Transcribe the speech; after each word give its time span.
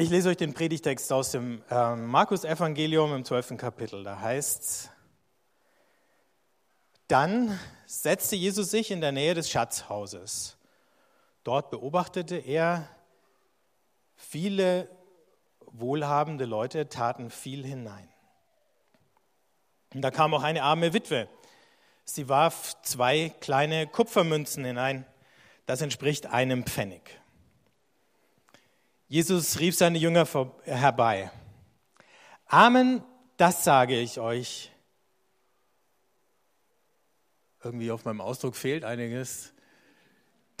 Ich 0.00 0.10
lese 0.10 0.28
euch 0.28 0.36
den 0.36 0.54
Predigtext 0.54 1.12
aus 1.12 1.32
dem 1.32 1.60
äh, 1.68 1.96
Markus-Evangelium 1.96 3.12
im 3.16 3.24
12. 3.24 3.56
Kapitel. 3.56 4.04
Da 4.04 4.20
heißt 4.20 4.62
es, 4.62 4.90
dann 7.08 7.58
setzte 7.84 8.36
Jesus 8.36 8.70
sich 8.70 8.92
in 8.92 9.00
der 9.00 9.10
Nähe 9.10 9.34
des 9.34 9.50
Schatzhauses. 9.50 10.56
Dort 11.42 11.72
beobachtete 11.72 12.36
er, 12.36 12.88
viele 14.14 14.88
wohlhabende 15.62 16.44
Leute 16.44 16.88
taten 16.88 17.28
viel 17.28 17.66
hinein. 17.66 18.08
Und 19.94 20.02
da 20.02 20.12
kam 20.12 20.32
auch 20.32 20.44
eine 20.44 20.62
arme 20.62 20.92
Witwe. 20.92 21.28
Sie 22.04 22.28
warf 22.28 22.80
zwei 22.82 23.34
kleine 23.40 23.88
Kupfermünzen 23.88 24.64
hinein. 24.64 25.06
Das 25.66 25.80
entspricht 25.80 26.26
einem 26.26 26.62
Pfennig. 26.66 27.20
Jesus 29.08 29.58
rief 29.58 29.74
seine 29.74 29.96
Jünger 29.96 30.26
herbei. 30.64 31.30
Amen, 32.46 33.02
das 33.38 33.64
sage 33.64 33.98
ich 33.98 34.20
euch. 34.20 34.70
Irgendwie 37.64 37.90
auf 37.90 38.04
meinem 38.04 38.20
Ausdruck 38.20 38.54
fehlt 38.54 38.84
einiges. 38.84 39.54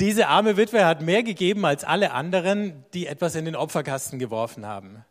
Diese 0.00 0.28
arme 0.28 0.56
Witwe 0.56 0.86
hat 0.86 1.02
mehr 1.02 1.22
gegeben 1.22 1.66
als 1.66 1.84
alle 1.84 2.12
anderen, 2.12 2.86
die 2.94 3.06
etwas 3.06 3.34
in 3.34 3.44
den 3.44 3.54
Opferkasten 3.54 4.18
geworfen 4.18 4.64
haben. 4.64 5.04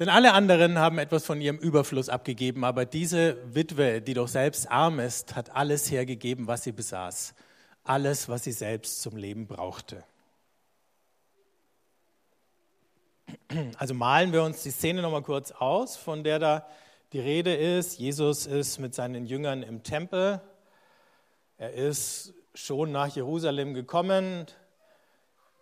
Denn 0.00 0.08
alle 0.08 0.32
anderen 0.32 0.78
haben 0.78 0.98
etwas 0.98 1.24
von 1.24 1.40
ihrem 1.40 1.58
Überfluss 1.58 2.08
abgegeben, 2.08 2.64
aber 2.64 2.84
diese 2.84 3.38
Witwe, 3.54 4.02
die 4.02 4.14
doch 4.14 4.26
selbst 4.26 4.68
arm 4.68 4.98
ist, 4.98 5.36
hat 5.36 5.50
alles 5.54 5.88
hergegeben, 5.90 6.48
was 6.48 6.64
sie 6.64 6.72
besaß. 6.72 7.34
Alles, 7.84 8.28
was 8.28 8.42
sie 8.42 8.52
selbst 8.52 9.02
zum 9.02 9.16
Leben 9.16 9.46
brauchte. 9.46 10.02
Also 13.78 13.94
malen 13.94 14.32
wir 14.32 14.42
uns 14.42 14.62
die 14.62 14.70
Szene 14.70 15.02
nochmal 15.02 15.22
kurz 15.22 15.52
aus, 15.52 15.96
von 15.96 16.24
der 16.24 16.38
da 16.38 16.66
die 17.12 17.20
Rede 17.20 17.54
ist. 17.54 17.98
Jesus 17.98 18.46
ist 18.46 18.78
mit 18.78 18.94
seinen 18.94 19.26
Jüngern 19.26 19.62
im 19.62 19.82
Tempel. 19.82 20.40
Er 21.58 21.72
ist 21.72 22.34
schon 22.54 22.92
nach 22.92 23.08
Jerusalem 23.14 23.74
gekommen. 23.74 24.46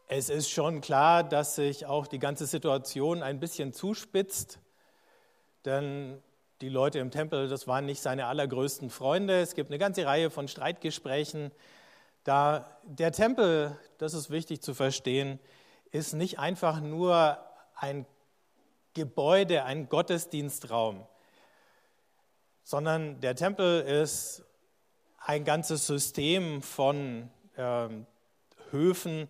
Es 0.09 0.29
ist 0.29 0.51
schon 0.51 0.81
klar, 0.81 1.23
dass 1.25 1.55
sich 1.55 1.87
auch 1.87 2.07
die 2.07 2.19
ganze 2.19 2.47
Situation 2.47 3.23
ein 3.23 3.41
bisschen 3.41 3.73
zuspitzt, 3.73 4.59
denn 5.65 6.23
die 6.61 6.69
Leute 6.69 6.99
im 6.99 7.11
Tempel, 7.11 7.49
das 7.49 7.67
waren 7.67 7.87
nicht 7.87 8.01
seine 8.01 8.27
allergrößten 8.27 8.91
Freunde. 8.91 9.41
Es 9.41 9.55
gibt 9.55 9.71
eine 9.71 9.79
ganze 9.79 10.07
Reihe 10.07 10.31
von 10.31 10.49
Streitgesprächen. 10.49 11.51
Da 12.25 12.79
der 12.85 13.13
Tempel, 13.13 13.77
das 13.99 14.15
ist 14.15 14.31
wichtig 14.31 14.63
zu 14.63 14.75
verstehen, 14.75 15.39
ist 15.91 16.13
nicht 16.13 16.39
einfach 16.39 16.81
nur 16.81 17.39
ein 17.83 18.07
Gebäude, 18.95 19.65
ein 19.65 19.89
Gottesdienstraum, 19.89 21.05
sondern 22.63 23.21
der 23.21 23.35
Tempel 23.35 23.83
ist 23.83 24.45
ein 25.19 25.45
ganzes 25.45 25.87
System 25.87 26.63
von 26.63 27.29
äh, 27.57 27.89
Höfen. 28.71 29.29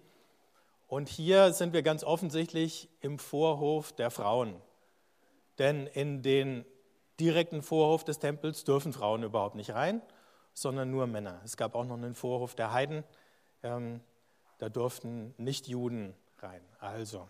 Und 0.86 1.09
hier 1.09 1.53
sind 1.55 1.72
wir 1.72 1.83
ganz 1.83 2.05
offensichtlich 2.05 2.91
im 3.00 3.19
Vorhof 3.19 3.92
der 3.92 4.11
Frauen. 4.11 4.61
Denn 5.59 5.87
in 5.87 6.22
den 6.22 6.66
direkten 7.20 7.62
Vorhof 7.62 8.05
des 8.05 8.19
Tempels 8.19 8.64
dürfen 8.64 8.92
Frauen 8.92 9.22
überhaupt 9.22 9.55
nicht 9.55 9.70
rein, 9.70 10.03
sondern 10.53 10.91
nur 10.91 11.06
Männer. 11.06 11.41
Es 11.44 11.56
gab 11.56 11.75
auch 11.75 11.84
noch 11.84 11.97
einen 11.97 12.14
Vorhof 12.14 12.55
der 12.55 12.72
Heiden, 12.72 13.05
ähm, 13.62 14.00
da 14.59 14.69
durften 14.69 15.34
nicht 15.39 15.69
Juden 15.69 16.14
rein. 16.39 16.62
Also. 16.78 17.28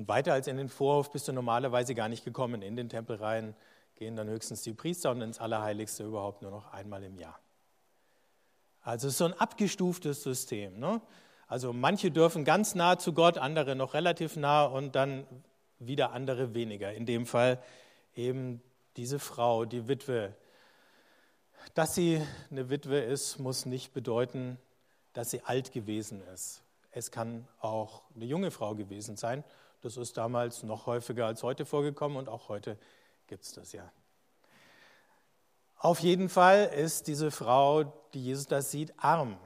Und 0.00 0.08
weiter 0.08 0.32
als 0.32 0.46
in 0.46 0.56
den 0.56 0.70
Vorhof 0.70 1.12
bist 1.12 1.28
du 1.28 1.32
normalerweise 1.34 1.94
gar 1.94 2.08
nicht 2.08 2.24
gekommen. 2.24 2.62
In 2.62 2.74
den 2.74 2.88
Tempel 2.88 3.16
rein 3.16 3.54
gehen 3.96 4.16
dann 4.16 4.30
höchstens 4.30 4.62
die 4.62 4.72
Priester 4.72 5.10
und 5.10 5.20
ins 5.20 5.38
Allerheiligste 5.38 6.04
überhaupt 6.04 6.40
nur 6.40 6.50
noch 6.50 6.72
einmal 6.72 7.04
im 7.04 7.18
Jahr. 7.18 7.38
Also 8.80 9.08
es 9.08 9.12
ist 9.12 9.18
so 9.18 9.26
ein 9.26 9.34
abgestuftes 9.34 10.22
System. 10.22 10.78
Ne? 10.78 11.02
Also 11.48 11.74
manche 11.74 12.10
dürfen 12.10 12.46
ganz 12.46 12.74
nah 12.74 12.98
zu 12.98 13.12
Gott, 13.12 13.36
andere 13.36 13.76
noch 13.76 13.92
relativ 13.92 14.36
nah 14.36 14.64
und 14.64 14.96
dann 14.96 15.26
wieder 15.78 16.12
andere 16.12 16.54
weniger. 16.54 16.94
In 16.94 17.04
dem 17.04 17.26
Fall 17.26 17.62
eben 18.16 18.62
diese 18.96 19.18
Frau, 19.18 19.66
die 19.66 19.86
Witwe. 19.86 20.34
Dass 21.74 21.94
sie 21.94 22.22
eine 22.50 22.70
Witwe 22.70 23.00
ist, 23.00 23.38
muss 23.38 23.66
nicht 23.66 23.92
bedeuten, 23.92 24.56
dass 25.12 25.30
sie 25.30 25.42
alt 25.42 25.72
gewesen 25.72 26.22
ist. 26.32 26.62
Es 26.90 27.10
kann 27.10 27.46
auch 27.60 28.00
eine 28.16 28.24
junge 28.24 28.50
Frau 28.50 28.74
gewesen 28.74 29.18
sein 29.18 29.44
das 29.80 29.96
ist 29.96 30.16
damals 30.16 30.62
noch 30.62 30.86
häufiger 30.86 31.26
als 31.26 31.42
heute 31.42 31.64
vorgekommen 31.64 32.16
und 32.16 32.28
auch 32.28 32.48
heute 32.48 32.78
gibt 33.26 33.44
es 33.44 33.52
das 33.52 33.72
ja. 33.72 33.90
Auf 35.76 36.00
jeden 36.00 36.28
Fall 36.28 36.66
ist 36.66 37.06
diese 37.06 37.30
Frau, 37.30 37.84
die 38.12 38.24
Jesus 38.24 38.46
da 38.46 38.60
sieht, 38.60 38.92
arm, 38.98 39.38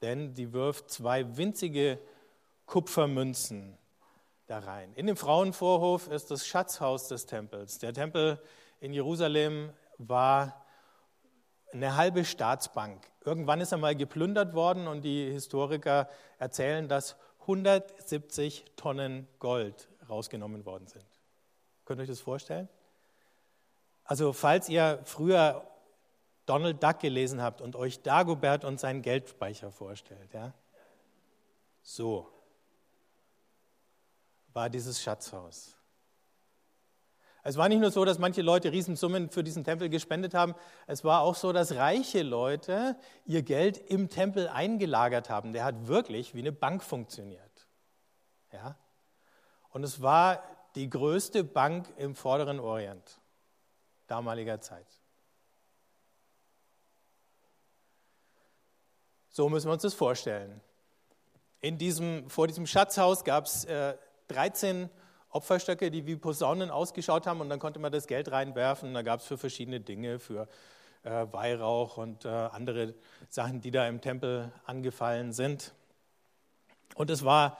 denn 0.00 0.32
die 0.34 0.52
wirft 0.52 0.90
zwei 0.90 1.36
winzige 1.36 1.98
Kupfermünzen 2.64 3.76
da 4.46 4.60
rein. 4.60 4.94
In 4.94 5.06
dem 5.06 5.16
Frauenvorhof 5.16 6.08
ist 6.08 6.30
das 6.30 6.46
Schatzhaus 6.46 7.08
des 7.08 7.26
Tempels. 7.26 7.78
Der 7.78 7.92
Tempel 7.92 8.40
in 8.80 8.92
Jerusalem 8.92 9.72
war 9.98 10.64
eine 11.72 11.96
halbe 11.96 12.24
Staatsbank. 12.24 13.10
Irgendwann 13.24 13.60
ist 13.60 13.72
er 13.72 13.78
mal 13.78 13.94
geplündert 13.94 14.54
worden 14.54 14.88
und 14.88 15.02
die 15.02 15.30
Historiker 15.30 16.08
erzählen, 16.38 16.88
dass 16.88 17.16
170 17.42 18.64
Tonnen 18.76 19.28
Gold 19.38 19.88
rausgenommen 20.08 20.64
worden 20.64 20.86
sind. 20.86 21.04
Könnt 21.84 22.00
ihr 22.00 22.02
euch 22.02 22.08
das 22.08 22.20
vorstellen? 22.20 22.68
Also 24.04 24.32
falls 24.32 24.68
ihr 24.68 25.00
früher 25.04 25.66
Donald 26.46 26.82
Duck 26.82 27.00
gelesen 27.00 27.40
habt 27.40 27.60
und 27.60 27.76
euch 27.76 28.02
Dagobert 28.02 28.64
und 28.64 28.80
seinen 28.80 29.02
Geldspeicher 29.02 29.70
vorstellt, 29.70 30.32
ja, 30.32 30.52
so 31.82 32.28
war 34.52 34.68
dieses 34.68 35.02
Schatzhaus. 35.02 35.76
Es 37.44 37.56
war 37.56 37.68
nicht 37.68 37.80
nur 37.80 37.90
so, 37.90 38.04
dass 38.04 38.18
manche 38.18 38.40
Leute 38.40 38.70
Riesensummen 38.70 39.28
für 39.28 39.42
diesen 39.42 39.64
Tempel 39.64 39.88
gespendet 39.88 40.32
haben, 40.32 40.54
es 40.86 41.02
war 41.02 41.22
auch 41.22 41.34
so, 41.34 41.52
dass 41.52 41.74
reiche 41.74 42.22
Leute 42.22 42.96
ihr 43.24 43.42
Geld 43.42 43.78
im 43.78 44.08
Tempel 44.08 44.48
eingelagert 44.48 45.28
haben. 45.28 45.52
Der 45.52 45.64
hat 45.64 45.88
wirklich 45.88 46.34
wie 46.34 46.38
eine 46.38 46.52
Bank 46.52 46.84
funktioniert. 46.84 47.66
Ja? 48.52 48.76
Und 49.70 49.82
es 49.82 50.00
war 50.00 50.42
die 50.76 50.88
größte 50.88 51.42
Bank 51.42 51.92
im 51.96 52.14
vorderen 52.14 52.60
Orient 52.60 53.20
damaliger 54.06 54.60
Zeit. 54.60 54.86
So 59.30 59.48
müssen 59.48 59.68
wir 59.68 59.72
uns 59.72 59.82
das 59.82 59.94
vorstellen. 59.94 60.60
In 61.60 61.78
diesem, 61.78 62.28
vor 62.28 62.46
diesem 62.46 62.66
Schatzhaus 62.66 63.24
gab 63.24 63.46
es 63.46 63.64
äh, 63.64 63.96
13 64.28 64.90
Opferstöcke, 65.32 65.90
die 65.90 66.06
wie 66.06 66.16
Posaunen 66.16 66.70
ausgeschaut 66.70 67.26
haben 67.26 67.40
und 67.40 67.48
dann 67.48 67.58
konnte 67.58 67.78
man 67.80 67.90
das 67.90 68.06
Geld 68.06 68.30
reinwerfen. 68.30 68.94
Da 68.94 69.02
gab 69.02 69.20
es 69.20 69.26
für 69.26 69.38
verschiedene 69.38 69.80
Dinge, 69.80 70.18
für 70.18 70.46
äh, 71.02 71.26
Weihrauch 71.32 71.96
und 71.96 72.24
äh, 72.24 72.28
andere 72.28 72.94
Sachen, 73.28 73.60
die 73.60 73.70
da 73.70 73.88
im 73.88 74.00
Tempel 74.00 74.52
angefallen 74.66 75.32
sind. 75.32 75.72
Und 76.94 77.10
es 77.10 77.24
war 77.24 77.58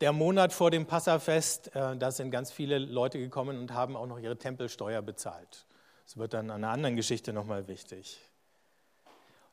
der 0.00 0.12
Monat 0.12 0.52
vor 0.52 0.70
dem 0.70 0.86
Passafest, 0.86 1.74
äh, 1.76 1.96
da 1.96 2.10
sind 2.10 2.30
ganz 2.30 2.50
viele 2.50 2.78
Leute 2.78 3.18
gekommen 3.18 3.58
und 3.58 3.72
haben 3.72 3.96
auch 3.96 4.06
noch 4.06 4.18
ihre 4.18 4.36
Tempelsteuer 4.36 5.02
bezahlt. 5.02 5.66
Das 6.04 6.16
wird 6.16 6.34
dann 6.34 6.50
an 6.50 6.64
einer 6.64 6.72
anderen 6.72 6.96
Geschichte 6.96 7.32
nochmal 7.32 7.68
wichtig. 7.68 8.18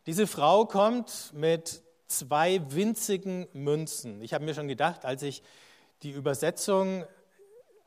Diese 0.06 0.26
Frau 0.26 0.66
kommt 0.66 1.32
mit 1.34 1.84
zwei 2.08 2.62
winzigen 2.72 3.48
Münzen. 3.54 4.22
Ich 4.22 4.34
habe 4.34 4.46
mir 4.46 4.54
schon 4.54 4.68
gedacht, 4.68 5.06
als 5.06 5.22
ich 5.22 5.44
die 6.04 6.12
Übersetzung 6.12 7.06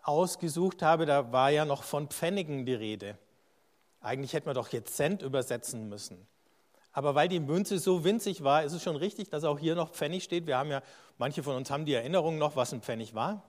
ausgesucht 0.03 0.83
habe, 0.83 1.07
da 1.07 1.33
war 1.33 1.51
ja 1.51 1.65
noch 1.65 1.83
von 1.83 2.09
Pfennigen 2.09 2.67
die 2.67 2.75
Rede. 2.75 3.19
Eigentlich 4.01 4.33
hätte 4.33 4.47
man 4.47 4.55
doch 4.55 4.69
jetzt 4.69 4.97
Cent 4.97 5.23
übersetzen 5.23 5.89
müssen. 5.89 6.27
Aber 6.93 7.15
weil 7.15 7.29
die 7.29 7.41
Münze 7.41 7.79
so 7.79 8.05
winzig 8.05 8.43
war, 8.43 8.65
ist 8.65 8.73
es 8.73 8.83
schon 8.83 8.97
richtig, 8.97 9.31
dass 9.31 9.45
auch 9.45 9.59
hier 9.59 9.75
noch 9.75 9.93
Pfennig 9.93 10.25
steht. 10.25 10.47
Wir 10.47 10.59
haben 10.59 10.71
ja, 10.71 10.83
manche 11.19 11.43
von 11.43 11.55
uns 11.57 11.71
haben 11.71 11.85
die 11.85 11.95
Erinnerung 11.95 12.39
noch, 12.39 12.57
was 12.57 12.73
ein 12.73 12.83
Pfennig 12.83 13.15
war. 13.15 13.43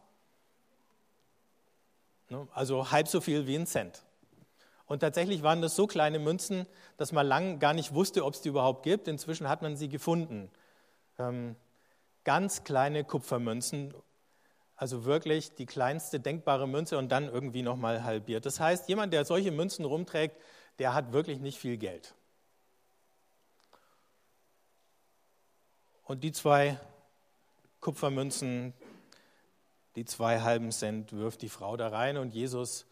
Ne? 2.29 2.47
Also 2.53 2.91
halb 2.91 3.07
so 3.07 3.21
viel 3.21 3.47
wie 3.47 3.55
ein 3.55 3.65
Cent. 3.65 4.03
Und 4.85 4.99
tatsächlich 4.99 5.41
waren 5.41 5.61
das 5.61 5.75
so 5.75 5.87
kleine 5.87 6.19
Münzen, 6.19 6.67
dass 6.97 7.13
man 7.13 7.25
lang 7.25 7.59
gar 7.59 7.73
nicht 7.73 7.93
wusste, 7.93 8.25
ob 8.25 8.33
es 8.33 8.41
die 8.41 8.49
überhaupt 8.49 8.83
gibt. 8.83 9.07
Inzwischen 9.07 9.47
hat 9.47 9.61
man 9.61 9.77
sie 9.77 9.89
gefunden. 9.89 10.51
Ähm, 11.17 11.55
ganz 12.23 12.63
kleine 12.63 13.03
Kupfermünzen, 13.03 13.93
also 14.81 15.05
wirklich 15.05 15.53
die 15.53 15.67
kleinste 15.67 16.19
denkbare 16.19 16.67
Münze 16.67 16.97
und 16.97 17.11
dann 17.11 17.27
irgendwie 17.27 17.61
nochmal 17.61 18.03
halbiert. 18.03 18.47
Das 18.47 18.59
heißt, 18.59 18.89
jemand, 18.89 19.13
der 19.13 19.25
solche 19.25 19.51
Münzen 19.51 19.85
rumträgt, 19.85 20.41
der 20.79 20.95
hat 20.95 21.13
wirklich 21.13 21.39
nicht 21.39 21.59
viel 21.59 21.77
Geld. 21.77 22.15
Und 26.05 26.23
die 26.23 26.31
zwei 26.31 26.79
Kupfermünzen, 27.79 28.73
die 29.95 30.03
zwei 30.05 30.41
halben 30.41 30.71
Cent 30.71 31.13
wirft 31.13 31.43
die 31.43 31.49
Frau 31.49 31.77
da 31.77 31.89
rein 31.89 32.17
und 32.17 32.33
Jesus 32.33 32.87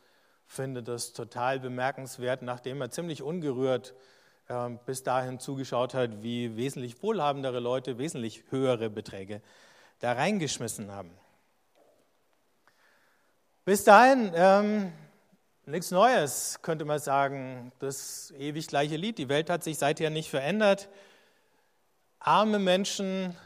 findet 0.45 0.88
das 0.88 1.13
total 1.13 1.59
bemerkenswert, 1.59 2.44
nachdem 2.44 2.81
er 2.81 2.92
ziemlich 2.92 3.24
ungerührt 3.24 3.95
äh, 4.47 4.69
bis 4.85 5.01
dahin 5.01 5.39
zugeschaut 5.39 5.95
hat, 5.95 6.21
wie 6.21 6.56
wesentlich 6.56 7.01
wohlhabendere 7.01 7.59
Leute 7.59 7.97
wesentlich 7.97 8.44
höhere 8.51 8.92
Beträge 8.92 9.42
da 9.97 10.13
reingeschmissen 10.13 10.92
haben. 10.92 11.09
Bis 13.69 13.83
dahin 13.83 14.31
ähm, 14.33 14.92
nichts 15.68 15.92
Neues, 15.92 16.57
könnte 16.63 16.86
man 16.86 16.98
sagen. 16.98 17.71
Das 17.77 18.31
ewig 18.31 18.66
gleiche 18.66 18.95
Lied. 18.95 19.19
Die 19.19 19.30
Welt 19.30 19.51
hat 19.51 19.63
sich 19.63 19.77
seither 19.77 20.10
nicht 20.10 20.31
verändert. 20.31 20.89
Arme 22.18 22.57
Menschen 22.57 23.38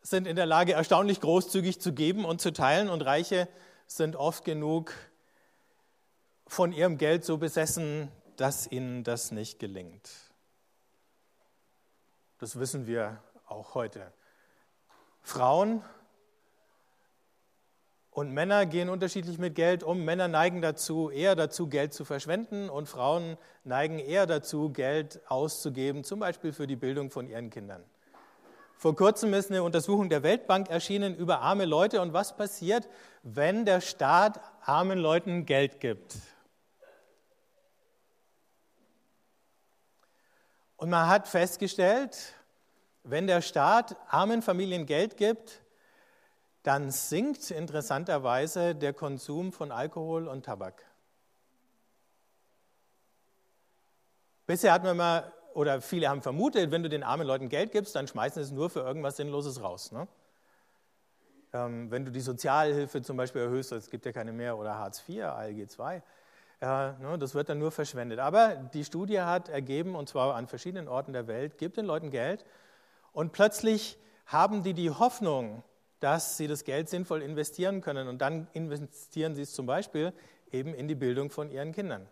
sind 0.00 0.26
in 0.26 0.34
der 0.34 0.46
Lage, 0.46 0.72
erstaunlich 0.72 1.20
großzügig 1.20 1.80
zu 1.80 1.92
geben 1.92 2.24
und 2.24 2.40
zu 2.40 2.52
teilen, 2.52 2.90
und 2.90 3.02
Reiche 3.02 3.46
sind 3.86 4.16
oft 4.16 4.44
genug 4.44 4.92
von 6.48 6.72
ihrem 6.72 6.98
Geld 6.98 7.24
so 7.24 7.38
besessen, 7.38 8.10
dass 8.34 8.66
ihnen 8.66 9.04
das 9.04 9.30
nicht 9.30 9.60
gelingt. 9.60 10.10
Das 12.40 12.58
wissen 12.58 12.88
wir 12.88 13.22
auch 13.46 13.76
heute. 13.76 14.12
Frauen 15.20 15.84
und 18.12 18.30
Männer 18.30 18.66
gehen 18.66 18.90
unterschiedlich 18.90 19.38
mit 19.38 19.54
Geld 19.54 19.82
um. 19.82 20.04
Männer 20.04 20.28
neigen 20.28 20.60
dazu, 20.60 21.08
eher 21.08 21.34
dazu, 21.34 21.66
Geld 21.66 21.94
zu 21.94 22.04
verschwenden 22.04 22.68
und 22.68 22.86
Frauen 22.86 23.38
neigen 23.64 23.98
eher 23.98 24.26
dazu, 24.26 24.68
Geld 24.68 25.20
auszugeben, 25.28 26.04
zum 26.04 26.20
Beispiel 26.20 26.52
für 26.52 26.66
die 26.66 26.76
Bildung 26.76 27.10
von 27.10 27.26
ihren 27.26 27.48
Kindern. 27.48 27.82
Vor 28.76 28.94
kurzem 28.96 29.32
ist 29.32 29.50
eine 29.50 29.62
Untersuchung 29.62 30.10
der 30.10 30.22
Weltbank 30.22 30.68
erschienen 30.68 31.16
über 31.16 31.40
arme 31.40 31.64
Leute 31.64 32.02
und 32.02 32.12
was 32.12 32.36
passiert, 32.36 32.86
wenn 33.22 33.64
der 33.64 33.80
Staat 33.80 34.40
armen 34.60 34.98
Leuten 34.98 35.46
Geld 35.46 35.80
gibt. 35.80 36.16
Und 40.76 40.90
man 40.90 41.08
hat 41.08 41.28
festgestellt, 41.28 42.34
wenn 43.04 43.26
der 43.26 43.40
Staat 43.40 43.96
armen 44.08 44.42
Familien 44.42 44.84
Geld 44.84 45.16
gibt, 45.16 45.61
dann 46.62 46.90
sinkt 46.90 47.50
interessanterweise 47.50 48.74
der 48.74 48.92
Konsum 48.92 49.52
von 49.52 49.72
Alkohol 49.72 50.28
und 50.28 50.44
Tabak. 50.44 50.84
Bisher 54.46 54.72
hat 54.72 54.84
man 54.84 54.96
mal, 54.96 55.32
oder 55.54 55.80
viele 55.80 56.08
haben 56.08 56.22
vermutet, 56.22 56.70
wenn 56.70 56.82
du 56.82 56.88
den 56.88 57.02
armen 57.02 57.26
Leuten 57.26 57.48
Geld 57.48 57.72
gibst, 57.72 57.94
dann 57.96 58.06
schmeißen 58.06 58.42
sie 58.42 58.48
es 58.48 58.52
nur 58.52 58.70
für 58.70 58.80
irgendwas 58.80 59.16
Sinnloses 59.16 59.62
raus. 59.62 59.92
Ne? 59.92 60.06
Ähm, 61.52 61.90
wenn 61.90 62.04
du 62.04 62.10
die 62.10 62.20
Sozialhilfe 62.20 63.02
zum 63.02 63.16
Beispiel 63.16 63.42
erhöhst, 63.42 63.72
es 63.72 63.90
gibt 63.90 64.06
ja 64.06 64.12
keine 64.12 64.32
mehr, 64.32 64.56
oder 64.56 64.78
Hartz 64.78 65.02
IV, 65.08 65.24
ALG 65.24 65.58
II, 65.58 66.02
äh, 66.60 66.66
ne, 66.66 67.18
das 67.18 67.34
wird 67.34 67.48
dann 67.48 67.58
nur 67.58 67.72
verschwendet. 67.72 68.20
Aber 68.20 68.54
die 68.54 68.84
Studie 68.84 69.20
hat 69.20 69.48
ergeben, 69.48 69.94
und 69.94 70.08
zwar 70.08 70.34
an 70.34 70.46
verschiedenen 70.46 70.88
Orten 70.88 71.12
der 71.12 71.26
Welt, 71.26 71.58
gib 71.58 71.74
den 71.74 71.86
Leuten 71.86 72.10
Geld 72.10 72.44
und 73.12 73.32
plötzlich 73.32 73.98
haben 74.26 74.62
die 74.62 74.72
die 74.72 74.90
Hoffnung, 74.90 75.62
dass 76.02 76.36
sie 76.36 76.48
das 76.48 76.64
Geld 76.64 76.88
sinnvoll 76.88 77.22
investieren 77.22 77.80
können. 77.80 78.08
Und 78.08 78.18
dann 78.18 78.48
investieren 78.54 79.34
sie 79.34 79.42
es 79.42 79.52
zum 79.52 79.66
Beispiel 79.66 80.12
eben 80.50 80.74
in 80.74 80.88
die 80.88 80.96
Bildung 80.96 81.30
von 81.30 81.50
ihren 81.50 81.72
Kindern. 81.72 82.08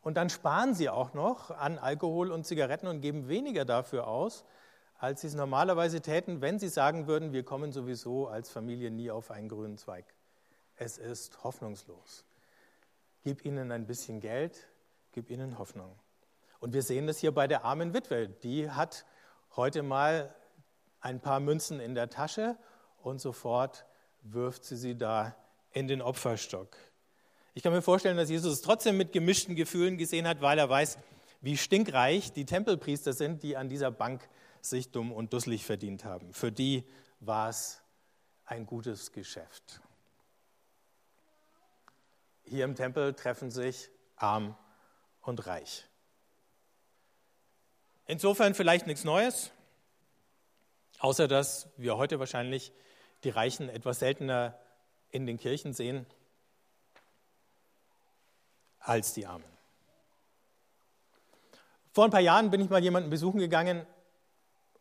Und 0.00 0.16
dann 0.16 0.28
sparen 0.28 0.74
sie 0.74 0.88
auch 0.88 1.14
noch 1.14 1.50
an 1.50 1.78
Alkohol 1.78 2.32
und 2.32 2.44
Zigaretten 2.44 2.88
und 2.88 3.00
geben 3.00 3.28
weniger 3.28 3.64
dafür 3.64 4.08
aus, 4.08 4.44
als 4.98 5.20
sie 5.20 5.28
es 5.28 5.34
normalerweise 5.34 6.00
täten, 6.00 6.40
wenn 6.40 6.58
sie 6.58 6.68
sagen 6.68 7.06
würden, 7.06 7.32
wir 7.32 7.44
kommen 7.44 7.70
sowieso 7.72 8.26
als 8.26 8.50
Familie 8.50 8.90
nie 8.90 9.10
auf 9.10 9.30
einen 9.30 9.48
grünen 9.48 9.78
Zweig. 9.78 10.04
Es 10.74 10.98
ist 10.98 11.44
hoffnungslos. 11.44 12.24
Gib 13.22 13.44
ihnen 13.44 13.70
ein 13.70 13.86
bisschen 13.86 14.20
Geld, 14.20 14.68
gib 15.12 15.30
ihnen 15.30 15.58
Hoffnung. 15.58 15.94
Und 16.58 16.72
wir 16.72 16.82
sehen 16.82 17.06
das 17.06 17.18
hier 17.18 17.32
bei 17.32 17.46
der 17.46 17.64
armen 17.64 17.94
Witwe. 17.94 18.28
Die 18.28 18.68
hat 18.70 19.06
heute 19.54 19.84
mal 19.84 20.34
ein 21.00 21.20
paar 21.20 21.38
Münzen 21.38 21.78
in 21.78 21.94
der 21.94 22.10
Tasche 22.10 22.56
und 23.02 23.20
sofort 23.20 23.84
wirft 24.22 24.64
sie 24.64 24.76
sie 24.76 24.96
da 24.96 25.34
in 25.72 25.88
den 25.88 26.02
Opferstock. 26.02 26.76
Ich 27.54 27.62
kann 27.62 27.72
mir 27.72 27.82
vorstellen, 27.82 28.16
dass 28.16 28.30
Jesus 28.30 28.52
es 28.52 28.60
trotzdem 28.62 28.96
mit 28.96 29.12
gemischten 29.12 29.56
Gefühlen 29.56 29.98
gesehen 29.98 30.28
hat, 30.28 30.40
weil 30.40 30.58
er 30.58 30.68
weiß, 30.68 30.98
wie 31.40 31.56
stinkreich 31.56 32.32
die 32.32 32.44
Tempelpriester 32.44 33.12
sind, 33.12 33.42
die 33.42 33.56
an 33.56 33.68
dieser 33.68 33.90
Bank 33.90 34.28
sich 34.60 34.90
dumm 34.90 35.12
und 35.12 35.32
dusselig 35.32 35.64
verdient 35.64 36.04
haben. 36.04 36.32
Für 36.32 36.52
die 36.52 36.84
war 37.20 37.48
es 37.48 37.82
ein 38.44 38.66
gutes 38.66 39.12
Geschäft. 39.12 39.80
Hier 42.44 42.64
im 42.64 42.74
Tempel 42.74 43.14
treffen 43.14 43.50
sich 43.50 43.90
arm 44.16 44.56
und 45.22 45.46
reich. 45.46 45.84
Insofern 48.06 48.54
vielleicht 48.54 48.86
nichts 48.86 49.04
Neues, 49.04 49.50
außer 50.98 51.28
dass 51.28 51.68
wir 51.76 51.98
heute 51.98 52.18
wahrscheinlich 52.18 52.72
die 53.24 53.30
Reichen 53.30 53.68
etwas 53.68 53.98
seltener 53.98 54.58
in 55.10 55.26
den 55.26 55.38
Kirchen 55.38 55.72
sehen 55.72 56.06
als 58.80 59.12
die 59.14 59.26
Armen. 59.26 59.44
Vor 61.92 62.04
ein 62.04 62.10
paar 62.10 62.20
Jahren 62.20 62.50
bin 62.50 62.60
ich 62.60 62.70
mal 62.70 62.82
jemanden 62.82 63.10
besuchen 63.10 63.40
gegangen 63.40 63.84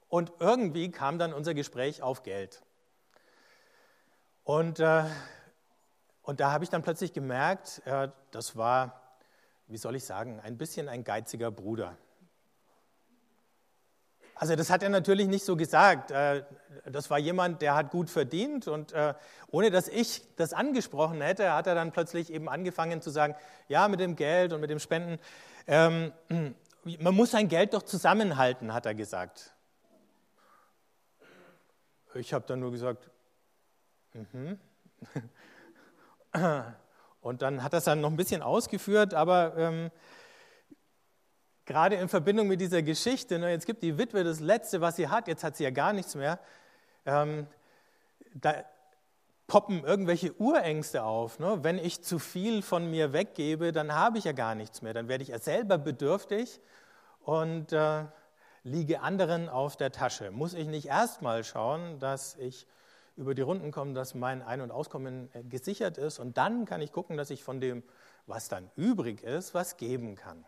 und 0.07 0.31
irgendwie 0.39 0.91
kam 0.91 1.17
dann 1.19 1.33
unser 1.33 1.53
Gespräch 1.53 2.01
auf 2.01 2.23
Geld. 2.23 2.61
Und, 4.43 4.79
äh, 4.79 5.03
und 6.21 6.39
da 6.39 6.51
habe 6.51 6.63
ich 6.63 6.69
dann 6.69 6.83
plötzlich 6.83 7.13
gemerkt, 7.13 7.81
äh, 7.85 8.09
das 8.31 8.55
war, 8.55 9.17
wie 9.67 9.77
soll 9.77 9.95
ich 9.95 10.05
sagen, 10.05 10.39
ein 10.39 10.57
bisschen 10.57 10.87
ein 10.87 11.03
geiziger 11.03 11.51
Bruder. 11.51 11.97
Also 14.39 14.55
das 14.55 14.69
hat 14.69 14.83
er 14.83 14.89
natürlich 14.89 15.27
nicht 15.27 15.43
so 15.43 15.55
gesagt. 15.55 16.11
Äh, 16.11 16.43
das 16.85 17.09
war 17.09 17.17
jemand, 17.17 17.61
der 17.61 17.75
hat 17.75 17.89
gut 17.89 18.09
verdient 18.09 18.67
und 18.67 18.93
äh, 18.93 19.13
ohne 19.49 19.71
dass 19.71 19.87
ich 19.87 20.23
das 20.35 20.53
angesprochen 20.53 21.21
hätte, 21.21 21.53
hat 21.53 21.67
er 21.67 21.75
dann 21.75 21.91
plötzlich 21.91 22.31
eben 22.31 22.47
angefangen 22.47 23.01
zu 23.01 23.09
sagen, 23.09 23.35
ja, 23.67 23.87
mit 23.87 23.99
dem 23.99 24.15
Geld 24.15 24.53
und 24.53 24.61
mit 24.61 24.69
dem 24.69 24.79
Spenden, 24.79 25.19
ähm, 25.65 26.13
man 26.99 27.15
muss 27.15 27.31
sein 27.31 27.47
Geld 27.47 27.73
doch 27.73 27.81
zusammenhalten, 27.83 28.73
hat 28.73 28.85
er 28.85 28.93
gesagt. 28.93 29.53
Ich 32.13 32.33
habe 32.33 32.45
dann 32.47 32.59
nur 32.59 32.71
gesagt, 32.71 33.09
mhm. 34.13 34.59
und 37.21 37.41
dann 37.41 37.63
hat 37.63 37.73
er 37.73 37.79
es 37.79 37.85
dann 37.85 38.01
noch 38.01 38.09
ein 38.09 38.15
bisschen 38.17 38.41
ausgeführt, 38.41 39.13
aber 39.13 39.57
ähm, 39.57 39.91
gerade 41.67 41.97
in 41.97 42.09
Verbindung 42.09 42.47
mit 42.47 42.59
dieser 42.59 42.81
Geschichte, 42.81 43.37
ne, 43.37 43.51
jetzt 43.51 43.67
gibt 43.67 43.83
die 43.83 43.97
Witwe 43.99 44.23
das 44.23 44.39
Letzte, 44.39 44.81
was 44.81 44.95
sie 44.95 45.09
hat, 45.09 45.27
jetzt 45.27 45.43
hat 45.43 45.55
sie 45.55 45.65
ja 45.65 45.69
gar 45.69 45.93
nichts 45.93 46.15
mehr, 46.15 46.39
ähm, 47.05 47.45
da 48.33 48.63
poppen 49.47 49.83
irgendwelche 49.83 50.33
Urängste 50.33 51.03
auf. 51.03 51.39
Ne? 51.39 51.59
Wenn 51.61 51.77
ich 51.77 52.01
zu 52.01 52.19
viel 52.19 52.61
von 52.61 52.89
mir 52.89 53.13
weggebe, 53.13 53.71
dann 53.71 53.93
habe 53.93 54.17
ich 54.17 54.23
ja 54.23 54.31
gar 54.31 54.55
nichts 54.55 54.81
mehr, 54.81 54.93
dann 54.93 55.07
werde 55.07 55.23
ich 55.23 55.29
ja 55.29 55.39
selber 55.39 55.77
bedürftig 55.77 56.59
und 57.21 57.71
äh, 57.71 58.05
liege 58.63 59.01
anderen 59.01 59.47
auf 59.47 59.77
der 59.77 59.91
Tasche. 59.91 60.31
Muss 60.31 60.53
ich 60.53 60.67
nicht 60.67 60.87
erst 60.87 61.21
mal 61.21 61.43
schauen, 61.43 61.99
dass 61.99 62.35
ich 62.35 62.67
über 63.15 63.33
die 63.33 63.41
Runden 63.41 63.71
komme, 63.71 63.93
dass 63.93 64.15
mein 64.15 64.41
Ein- 64.41 64.61
und 64.61 64.71
Auskommen 64.71 65.29
äh, 65.33 65.43
gesichert 65.43 65.97
ist 65.97 66.19
und 66.19 66.37
dann 66.37 66.65
kann 66.65 66.81
ich 66.81 66.91
gucken, 66.91 67.17
dass 67.17 67.29
ich 67.29 67.43
von 67.43 67.59
dem, 67.59 67.83
was 68.25 68.49
dann 68.49 68.69
übrig 68.75 69.23
ist, 69.23 69.53
was 69.53 69.77
geben 69.77 70.15
kann. 70.15 70.45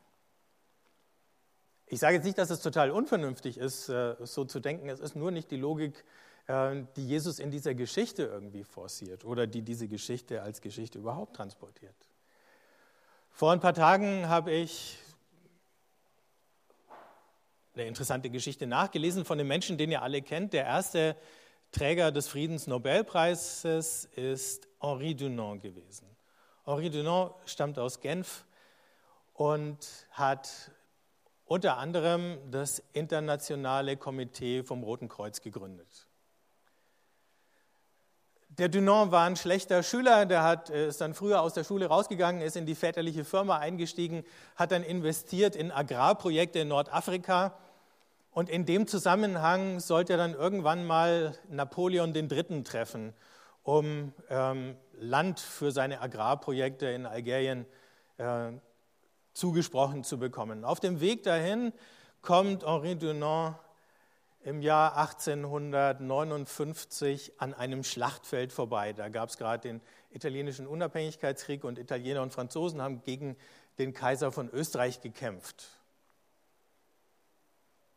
Ich 1.91 1.99
sage 1.99 2.17
jetzt 2.17 2.23
nicht, 2.23 2.37
dass 2.37 2.51
es 2.51 2.61
total 2.61 2.91
unvernünftig 2.91 3.57
ist, 3.57 3.89
äh, 3.89 4.15
so 4.19 4.45
zu 4.45 4.59
denken. 4.59 4.89
Es 4.89 4.99
ist 4.99 5.15
nur 5.15 5.31
nicht 5.31 5.49
die 5.49 5.57
Logik, 5.57 6.05
äh, 6.45 6.83
die 6.95 7.07
Jesus 7.07 7.39
in 7.39 7.49
dieser 7.49 7.73
Geschichte 7.73 8.23
irgendwie 8.23 8.63
forciert 8.63 9.25
oder 9.25 9.47
die 9.47 9.63
diese 9.63 9.87
Geschichte 9.87 10.43
als 10.43 10.61
Geschichte 10.61 10.99
überhaupt 10.99 11.35
transportiert. 11.35 11.95
Vor 13.31 13.51
ein 13.53 13.59
paar 13.59 13.73
Tagen 13.73 14.29
habe 14.29 14.51
ich 14.51 14.99
eine 17.73 17.85
interessante 17.85 18.29
Geschichte 18.29 18.67
nachgelesen 18.67 19.25
von 19.25 19.39
dem 19.39 19.47
Menschen, 19.47 19.79
den 19.79 19.89
ihr 19.89 20.03
alle 20.03 20.21
kennt. 20.21 20.53
Der 20.53 20.65
erste 20.65 21.15
Träger 21.71 22.11
des 22.11 22.27
Friedensnobelpreises 22.27 24.05
ist 24.15 24.67
Henri 24.79 25.15
Dunant 25.15 25.63
gewesen. 25.63 26.07
Henri 26.65 26.91
Dunant 26.91 27.33
stammt 27.45 27.79
aus 27.79 27.99
Genf 27.99 28.45
und 29.33 30.07
hat 30.11 30.71
unter 31.49 31.79
anderem 31.79 32.37
das 32.51 32.83
Internationale 32.93 33.97
Komitee 33.97 34.61
vom 34.61 34.83
Roten 34.83 35.09
Kreuz 35.09 35.41
gegründet. 35.41 36.05
Der 38.49 38.69
Dunant 38.69 39.11
war 39.11 39.25
ein 39.25 39.35
schlechter 39.35 39.81
Schüler, 39.81 40.27
der 40.27 40.43
hat, 40.43 40.69
äh, 40.69 40.87
ist 40.89 41.01
dann 41.01 41.15
früher 41.15 41.41
aus 41.41 41.55
der 41.55 41.63
Schule 41.63 41.87
rausgegangen, 41.87 42.41
ist 42.41 42.55
in 42.55 42.67
die 42.67 42.75
väterliche 42.75 43.25
Firma 43.25 43.57
eingestiegen, 43.57 44.23
hat 44.55 44.71
dann 44.71 44.83
investiert 44.83 45.55
in 45.55 45.71
Agrarprojekte 45.71 46.59
in 46.59 46.67
Nordafrika, 46.67 47.57
Und 48.31 48.47
in 48.47 48.67
dem 48.67 48.85
Zusammenhang 48.85 49.79
sollte 49.79 50.13
er 50.13 50.17
dann 50.17 50.35
irgendwann 50.35 50.85
mal 50.85 51.35
Napoleon 51.49 52.13
III. 52.13 52.63
treffen, 52.63 53.13
um 53.63 54.13
ähm, 54.29 54.75
Land 54.93 55.39
für 55.39 55.71
seine 55.71 55.99
Agrarprojekte 55.99 56.85
in 56.85 57.07
Algerien 57.07 57.65
äh, 58.17 58.51
zugesprochen 59.39 60.03
zu 60.03 60.19
bekommen. 60.19 60.65
Auf 60.65 60.79
dem 60.79 61.01
Weg 61.01 61.23
dahin 61.23 61.73
kommt 62.21 62.63
Henri 62.65 62.95
Dunant 62.95 63.55
im 64.43 64.61
Jahr 64.61 64.95
1859 64.97 67.33
an 67.39 67.53
einem 67.53 67.83
Schlachtfeld 67.83 68.53
vorbei. 68.53 68.93
Da 68.93 69.09
gab 69.09 69.29
es 69.29 69.37
gerade 69.37 69.67
den 69.67 69.81
italienischen 70.11 70.65
Unabhängigkeitskrieg 70.67 71.63
und 71.63 71.79
Italiener 71.79 72.21
und 72.21 72.33
Franzosen 72.33 72.81
haben 72.81 73.01
gegen 73.01 73.35
den 73.77 73.93
Kaiser 73.93 74.31
von 74.31 74.49
Österreich 74.49 75.01
gekämpft. 75.01 75.69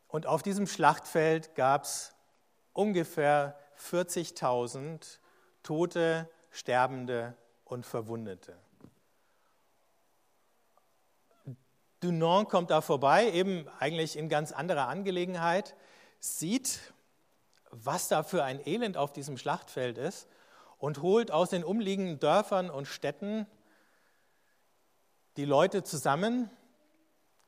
Und 0.07 0.27
auf 0.27 0.43
diesem 0.43 0.67
Schlachtfeld 0.67 1.55
gab 1.55 1.83
es 1.83 2.13
ungefähr 2.71 3.57
40.000 3.79 5.17
Tote, 5.63 6.29
Sterbende 6.51 7.35
und 7.65 7.85
Verwundete. 7.85 8.55
Dunant 12.03 12.49
kommt 12.49 12.69
da 12.69 12.81
vorbei, 12.81 13.31
eben 13.31 13.65
eigentlich 13.79 14.17
in 14.17 14.27
ganz 14.27 14.51
anderer 14.51 14.87
Angelegenheit, 14.87 15.75
sieht, 16.19 16.93
was 17.71 18.09
da 18.09 18.23
für 18.23 18.43
ein 18.43 18.65
Elend 18.65 18.97
auf 18.97 19.13
diesem 19.13 19.37
Schlachtfeld 19.37 19.97
ist 19.97 20.27
und 20.77 21.01
holt 21.01 21.31
aus 21.31 21.49
den 21.49 21.63
umliegenden 21.63 22.19
Dörfern 22.19 22.69
und 22.69 22.87
Städten 22.87 23.47
die 25.37 25.45
Leute 25.45 25.83
zusammen 25.83 26.49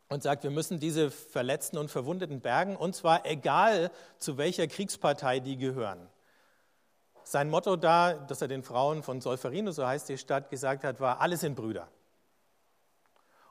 und 0.07 0.23
sagt, 0.23 0.43
wir 0.43 0.51
müssen 0.51 0.79
diese 0.79 1.11
Verletzten 1.11 1.77
und 1.77 1.91
Verwundeten 1.91 2.39
bergen, 2.39 2.75
und 2.75 2.95
zwar 2.95 3.25
egal, 3.25 3.91
zu 4.17 4.37
welcher 4.37 4.67
Kriegspartei 4.67 5.39
die 5.39 5.57
gehören. 5.57 6.09
Sein 7.23 7.49
Motto 7.49 7.75
da, 7.75 8.13
dass 8.13 8.41
er 8.41 8.47
den 8.47 8.63
Frauen 8.63 9.03
von 9.03 9.19
Solferino, 9.19 9.71
so 9.71 9.85
heißt 9.85 10.07
die 10.09 10.17
Stadt, 10.17 10.49
gesagt 10.49 10.83
hat, 10.83 10.99
war, 10.99 11.21
alle 11.21 11.37
sind 11.37 11.55
Brüder. 11.55 11.89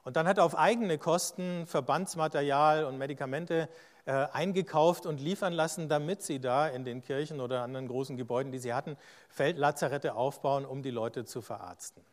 Und 0.05 0.17
dann 0.17 0.29
hat 0.29 0.39
er 0.39 0.45
auf 0.45 0.57
eigene 0.57 0.99
Kosten 0.99 1.67
Verbandsmaterial 1.67 2.85
und 2.85 2.99
Medikamente 2.99 3.69
äh, 4.05 4.13
eingekauft 4.33 5.07
und 5.07 5.19
liefern 5.19 5.55
lassen, 5.55 5.89
damit 5.89 6.23
sie 6.23 6.41
da 6.41 6.69
in 6.69 6.85
den 6.85 7.03
Kirchen 7.03 7.41
oder 7.41 7.63
anderen 7.63 7.89
großen 7.89 8.19
Gebäuden, 8.19 8.53
die 8.53 8.59
sie 8.59 8.75
hatten, 8.75 8.99
Feldlazarette 9.31 10.15
aufbauen, 10.15 10.67
um 10.67 10.83
die 10.83 10.91
Leute 10.91 11.25
zu 11.25 11.41
verarzten. 11.41 12.05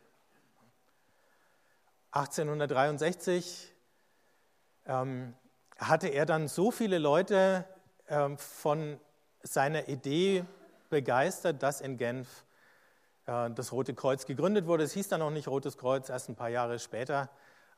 1863 2.12 3.74
ähm, 4.86 5.34
hatte 5.78 6.08
er 6.08 6.26
dann 6.26 6.48
so 6.48 6.72
viele 6.72 6.98
Leute 6.98 7.66
ähm, 8.08 8.38
von 8.38 9.00
seiner 9.44 9.90
Idee 9.90 10.46
begeistert, 10.90 11.62
dass 11.62 11.82
in 11.82 11.98
Genf 11.98 12.46
äh, 13.26 13.50
das 13.52 13.74
Rote 13.74 13.94
Kreuz 13.94 14.26
gegründet 14.26 14.66
wurde. 14.66 14.86
Es 14.86 14.94
hieß 14.94 15.10
dann 15.10 15.20
noch 15.20 15.32
nicht 15.32 15.48
Rotes 15.50 15.78
Kreuz, 15.78 16.10
erst 16.10 16.30
ein 16.30 16.36
paar 16.36 16.50
Jahre 16.50 16.80
später. 16.80 17.30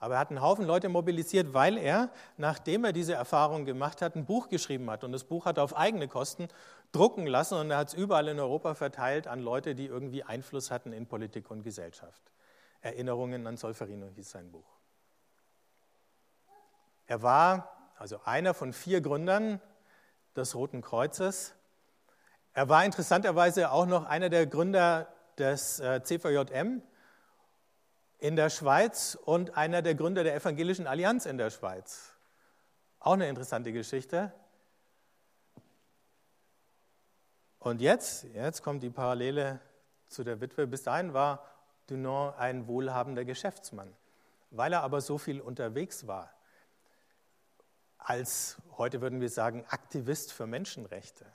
Aber 0.03 0.15
er 0.15 0.19
hat 0.19 0.31
einen 0.31 0.41
Haufen 0.41 0.65
Leute 0.65 0.89
mobilisiert, 0.89 1.53
weil 1.53 1.77
er, 1.77 2.09
nachdem 2.35 2.83
er 2.83 2.91
diese 2.91 3.13
Erfahrung 3.13 3.63
gemacht 3.63 4.01
hat, 4.01 4.17
ein 4.17 4.25
Buch 4.25 4.49
geschrieben 4.49 4.91
hat. 4.91 5.05
Und 5.05 5.13
das 5.13 5.23
Buch 5.23 5.45
hat 5.45 5.55
er 5.55 5.63
auf 5.63 5.77
eigene 5.77 6.09
Kosten 6.09 6.49
drucken 6.91 7.25
lassen 7.25 7.57
und 7.57 7.71
er 7.71 7.77
hat 7.77 7.87
es 7.87 7.93
überall 7.93 8.27
in 8.27 8.37
Europa 8.37 8.73
verteilt 8.73 9.27
an 9.27 9.39
Leute, 9.39 9.75
die 9.75 9.85
irgendwie 9.85 10.21
Einfluss 10.21 10.71
hatten 10.71 10.91
in 10.91 11.07
Politik 11.07 11.49
und 11.49 11.63
Gesellschaft. 11.63 12.21
Erinnerungen 12.81 13.47
an 13.47 13.55
Solferino 13.55 14.09
hieß 14.09 14.29
sein 14.29 14.51
Buch. 14.51 14.67
Er 17.07 17.21
war 17.21 17.93
also 17.97 18.19
einer 18.25 18.53
von 18.53 18.73
vier 18.73 18.99
Gründern 18.99 19.61
des 20.35 20.53
Roten 20.53 20.81
Kreuzes. 20.81 21.55
Er 22.51 22.67
war 22.67 22.83
interessanterweise 22.83 23.71
auch 23.71 23.85
noch 23.85 24.03
einer 24.03 24.27
der 24.27 24.47
Gründer 24.47 25.07
des 25.37 25.79
äh, 25.79 26.03
CVJM, 26.03 26.81
in 28.23 28.37
der 28.37 28.49
Schweiz 28.49 29.17
und 29.25 29.57
einer 29.57 29.81
der 29.81 29.95
Gründer 29.95 30.23
der 30.23 30.33
Evangelischen 30.33 30.87
Allianz 30.87 31.25
in 31.25 31.37
der 31.37 31.49
Schweiz. 31.49 32.13
Auch 33.01 33.15
eine 33.15 33.27
interessante 33.27 33.73
Geschichte. 33.73 34.31
Und 37.59 37.81
jetzt, 37.81 38.23
jetzt 38.33 38.63
kommt 38.63 38.81
die 38.81 38.89
Parallele 38.89 39.59
zu 40.07 40.23
der 40.23 40.39
Witwe. 40.39 40.67
Bis 40.67 40.83
dahin 40.83 41.13
war 41.13 41.45
Dunant 41.87 42.39
ein 42.39 42.65
wohlhabender 42.65 43.25
Geschäftsmann. 43.25 43.93
Weil 44.51 44.71
er 44.71 44.83
aber 44.83 45.01
so 45.01 45.17
viel 45.17 45.41
unterwegs 45.41 46.07
war, 46.07 46.33
als, 47.97 48.55
heute 48.77 49.01
würden 49.01 49.19
wir 49.19 49.29
sagen, 49.29 49.65
Aktivist 49.67 50.31
für 50.31 50.47
Menschenrechte, 50.47 51.25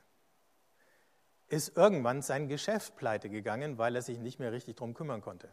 ist 1.48 1.76
irgendwann 1.76 2.22
sein 2.22 2.48
Geschäft 2.48 2.96
pleite 2.96 3.28
gegangen, 3.28 3.76
weil 3.76 3.94
er 3.94 4.00
sich 4.00 4.18
nicht 4.18 4.38
mehr 4.38 4.52
richtig 4.52 4.76
darum 4.76 4.94
kümmern 4.94 5.20
konnte. 5.20 5.50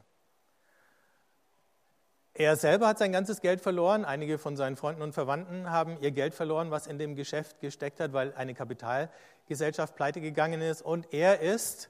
Er 2.38 2.58
selber 2.58 2.88
hat 2.88 2.98
sein 2.98 3.14
ganzes 3.14 3.40
Geld 3.40 3.62
verloren. 3.62 4.04
Einige 4.04 4.38
von 4.38 4.58
seinen 4.58 4.76
Freunden 4.76 5.02
und 5.02 5.14
Verwandten 5.14 5.72
haben 5.72 5.98
ihr 6.02 6.12
Geld 6.12 6.34
verloren, 6.34 6.70
was 6.70 6.86
in 6.86 7.00
dem 7.00 7.16
Geschäft 7.16 7.62
gesteckt 7.62 8.02
hat, 8.02 8.12
weil 8.12 8.34
eine 8.34 8.54
Kapitalgesellschaft 8.54 9.96
pleite 9.96 10.20
gegangen 10.20 10.60
ist. 10.60 10.82
Und 10.82 11.14
er 11.14 11.40
ist 11.40 11.90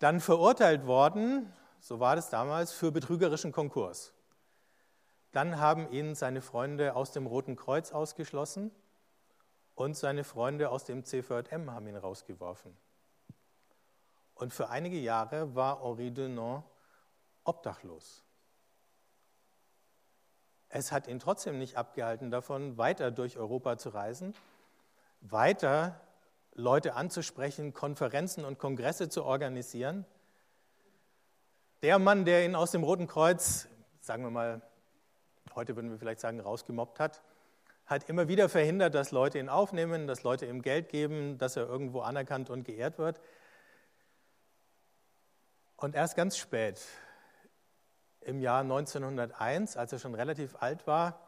dann 0.00 0.18
verurteilt 0.18 0.88
worden, 0.88 1.52
so 1.78 2.00
war 2.00 2.16
das 2.16 2.30
damals, 2.30 2.72
für 2.72 2.90
betrügerischen 2.90 3.52
Konkurs. 3.52 4.12
Dann 5.30 5.60
haben 5.60 5.88
ihn 5.92 6.16
seine 6.16 6.40
Freunde 6.40 6.96
aus 6.96 7.12
dem 7.12 7.28
Roten 7.28 7.54
Kreuz 7.54 7.92
ausgeschlossen 7.92 8.72
und 9.76 9.96
seine 9.96 10.24
Freunde 10.24 10.70
aus 10.70 10.82
dem 10.82 11.04
CVM 11.04 11.70
haben 11.70 11.86
ihn 11.86 11.96
rausgeworfen. 11.96 12.76
Und 14.34 14.52
für 14.52 14.68
einige 14.68 14.98
Jahre 14.98 15.54
war 15.54 15.80
Henri 15.80 16.10
Dunant 16.10 16.64
obdachlos 17.44 18.24
es 20.74 20.90
hat 20.90 21.06
ihn 21.06 21.20
trotzdem 21.20 21.56
nicht 21.58 21.76
abgehalten 21.76 22.32
davon, 22.32 22.76
weiter 22.76 23.12
durch 23.12 23.38
Europa 23.38 23.78
zu 23.78 23.90
reisen, 23.90 24.34
weiter 25.20 26.00
Leute 26.52 26.94
anzusprechen, 26.94 27.72
Konferenzen 27.72 28.44
und 28.44 28.58
Kongresse 28.58 29.08
zu 29.08 29.24
organisieren. 29.24 30.04
Der 31.82 32.00
Mann, 32.00 32.24
der 32.24 32.44
ihn 32.44 32.56
aus 32.56 32.72
dem 32.72 32.82
Roten 32.82 33.06
Kreuz, 33.06 33.68
sagen 34.00 34.24
wir 34.24 34.30
mal, 34.30 34.62
heute 35.54 35.76
würden 35.76 35.92
wir 35.92 35.98
vielleicht 35.98 36.18
sagen, 36.18 36.40
rausgemobbt 36.40 36.98
hat, 36.98 37.22
hat 37.86 38.08
immer 38.08 38.26
wieder 38.26 38.48
verhindert, 38.48 38.96
dass 38.96 39.12
Leute 39.12 39.38
ihn 39.38 39.48
aufnehmen, 39.48 40.08
dass 40.08 40.24
Leute 40.24 40.46
ihm 40.46 40.60
Geld 40.60 40.88
geben, 40.88 41.38
dass 41.38 41.54
er 41.54 41.68
irgendwo 41.68 42.00
anerkannt 42.00 42.50
und 42.50 42.64
geehrt 42.64 42.98
wird. 42.98 43.20
Und 45.76 45.94
erst 45.94 46.16
ganz 46.16 46.36
spät, 46.36 46.80
im 48.24 48.40
Jahr 48.40 48.60
1901, 48.60 49.76
als 49.76 49.92
er 49.92 49.98
schon 49.98 50.14
relativ 50.14 50.56
alt 50.60 50.86
war, 50.86 51.20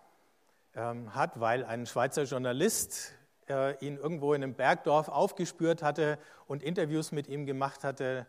ähm, 0.74 1.14
hat, 1.14 1.40
weil 1.40 1.64
ein 1.64 1.86
Schweizer 1.86 2.24
Journalist 2.24 3.14
äh, 3.48 3.76
ihn 3.84 3.96
irgendwo 3.96 4.34
in 4.34 4.42
einem 4.42 4.54
Bergdorf 4.54 5.08
aufgespürt 5.08 5.82
hatte 5.82 6.18
und 6.46 6.62
Interviews 6.62 7.12
mit 7.12 7.28
ihm 7.28 7.46
gemacht 7.46 7.84
hatte, 7.84 8.26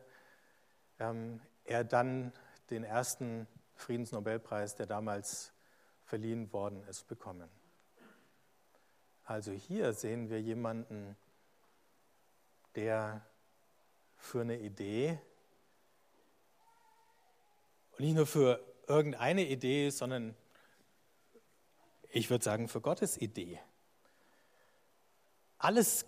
ähm, 0.99 1.41
er 1.65 1.83
dann 1.83 2.31
den 2.69 2.83
ersten 2.83 3.47
Friedensnobelpreis, 3.75 4.75
der 4.75 4.85
damals 4.85 5.53
verliehen 6.03 6.51
worden 6.53 6.83
ist, 6.89 7.07
bekommen. 7.07 7.49
Also 9.23 9.51
hier 9.51 9.93
sehen 9.93 10.29
wir 10.29 10.41
jemanden, 10.41 11.17
der 12.75 13.25
für 14.15 14.41
eine 14.41 14.57
Idee 14.57 15.19
und 17.97 18.05
nicht 18.05 18.15
nur 18.15 18.27
für 18.27 18.63
irgendeine 18.87 19.43
Idee, 19.45 19.89
sondern 19.89 20.35
ich 22.09 22.29
würde 22.29 22.43
sagen 22.43 22.67
für 22.67 22.79
Gottes 22.79 23.17
Idee. 23.17 23.59
Alles 25.57 26.05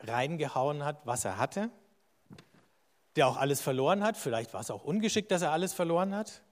reingehauen 0.00 0.84
hat, 0.84 1.06
was 1.06 1.24
er 1.24 1.36
hatte, 1.36 1.70
der 3.16 3.28
auch 3.28 3.36
alles 3.36 3.60
verloren 3.60 4.02
hat. 4.02 4.16
Vielleicht 4.16 4.54
war 4.54 4.62
es 4.62 4.70
auch 4.70 4.84
ungeschickt, 4.84 5.30
dass 5.30 5.42
er 5.42 5.52
alles 5.52 5.74
verloren 5.74 6.14
hat. 6.14 6.42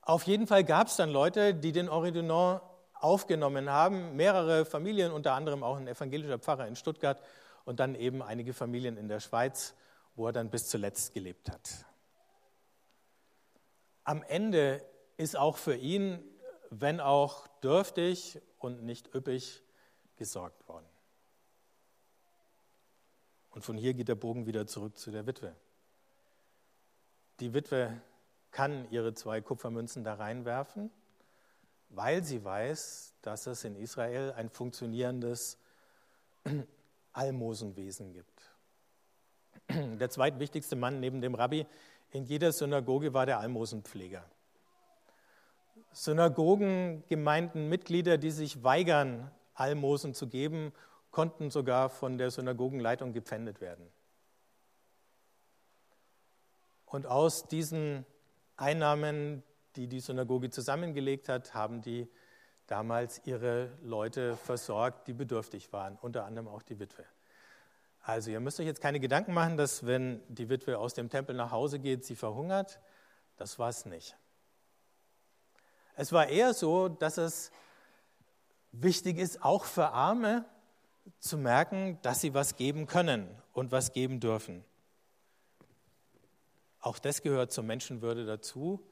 Auf 0.00 0.24
jeden 0.24 0.46
Fall 0.46 0.64
gab 0.64 0.88
es 0.88 0.96
dann 0.96 1.10
Leute, 1.10 1.54
die 1.54 1.72
den 1.72 1.92
Henri 1.92 2.60
aufgenommen 2.94 3.70
haben, 3.70 4.16
mehrere 4.16 4.64
Familien, 4.64 5.12
unter 5.12 5.34
anderem 5.34 5.62
auch 5.62 5.76
ein 5.76 5.86
evangelischer 5.86 6.38
Pfarrer 6.38 6.66
in 6.66 6.76
Stuttgart 6.76 7.22
und 7.64 7.78
dann 7.78 7.94
eben 7.94 8.22
einige 8.22 8.54
Familien 8.54 8.96
in 8.96 9.08
der 9.08 9.20
Schweiz 9.20 9.74
wo 10.20 10.26
er 10.26 10.32
dann 10.32 10.50
bis 10.50 10.68
zuletzt 10.68 11.14
gelebt 11.14 11.50
hat. 11.50 11.86
Am 14.04 14.22
Ende 14.22 14.84
ist 15.16 15.36
auch 15.36 15.56
für 15.56 15.74
ihn, 15.74 16.22
wenn 16.70 17.00
auch 17.00 17.48
dürftig 17.62 18.40
und 18.58 18.84
nicht 18.84 19.14
üppig, 19.14 19.64
gesorgt 20.16 20.68
worden. 20.68 20.86
Und 23.50 23.64
von 23.64 23.76
hier 23.76 23.94
geht 23.94 24.08
der 24.08 24.14
Bogen 24.14 24.46
wieder 24.46 24.66
zurück 24.66 24.96
zu 24.98 25.10
der 25.10 25.26
Witwe. 25.26 25.56
Die 27.40 27.54
Witwe 27.54 28.00
kann 28.50 28.88
ihre 28.92 29.14
zwei 29.14 29.40
Kupfermünzen 29.40 30.04
da 30.04 30.14
reinwerfen 30.14 30.90
weil 31.90 32.22
sie 32.24 32.42
weiß, 32.42 33.14
dass 33.20 33.46
es 33.46 33.64
in 33.64 33.76
Israel 33.76 34.32
ein 34.32 34.48
funktionierendes 34.48 35.58
Almosenwesen 37.12 38.12
gibt. 38.12 38.39
Der 39.98 40.10
zweitwichtigste 40.10 40.76
Mann 40.76 41.00
neben 41.00 41.20
dem 41.20 41.34
Rabbi 41.34 41.66
in 42.12 42.24
jeder 42.24 42.52
Synagoge 42.52 43.14
war 43.14 43.26
der 43.26 43.38
Almosenpfleger. 43.38 44.24
Synagogengemeindenmitglieder, 45.92 48.18
die 48.18 48.30
sich 48.30 48.62
weigern, 48.62 49.30
Almosen 49.54 50.14
zu 50.14 50.28
geben, 50.28 50.72
konnten 51.10 51.50
sogar 51.50 51.88
von 51.88 52.18
der 52.18 52.30
Synagogenleitung 52.30 53.12
gepfändet 53.12 53.60
werden. 53.60 53.86
Und 56.86 57.06
aus 57.06 57.46
diesen 57.46 58.04
Einnahmen, 58.56 59.42
die 59.76 59.86
die 59.86 60.00
Synagoge 60.00 60.50
zusammengelegt 60.50 61.28
hat, 61.28 61.54
haben 61.54 61.82
die 61.82 62.08
damals 62.66 63.20
ihre 63.24 63.70
Leute 63.82 64.36
versorgt, 64.36 65.06
die 65.08 65.12
bedürftig 65.12 65.72
waren, 65.72 65.96
unter 66.00 66.24
anderem 66.24 66.48
auch 66.48 66.62
die 66.62 66.78
Witwe. 66.78 67.04
Also 68.02 68.30
ihr 68.30 68.40
müsst 68.40 68.58
euch 68.60 68.66
jetzt 68.66 68.80
keine 68.80 69.00
Gedanken 69.00 69.34
machen, 69.34 69.56
dass 69.56 69.86
wenn 69.86 70.22
die 70.28 70.48
Witwe 70.48 70.78
aus 70.78 70.94
dem 70.94 71.10
Tempel 71.10 71.36
nach 71.36 71.50
Hause 71.50 71.78
geht, 71.78 72.04
sie 72.04 72.16
verhungert. 72.16 72.80
Das 73.36 73.58
war 73.58 73.68
es 73.68 73.84
nicht. 73.84 74.16
Es 75.96 76.12
war 76.12 76.28
eher 76.28 76.54
so, 76.54 76.88
dass 76.88 77.18
es 77.18 77.50
wichtig 78.72 79.18
ist, 79.18 79.42
auch 79.42 79.64
für 79.64 79.90
Arme 79.90 80.44
zu 81.18 81.36
merken, 81.36 81.98
dass 82.02 82.20
sie 82.20 82.34
was 82.34 82.56
geben 82.56 82.86
können 82.86 83.28
und 83.52 83.72
was 83.72 83.92
geben 83.92 84.20
dürfen. 84.20 84.64
Auch 86.80 86.98
das 86.98 87.20
gehört 87.20 87.52
zur 87.52 87.64
Menschenwürde 87.64 88.24
dazu, 88.24 88.86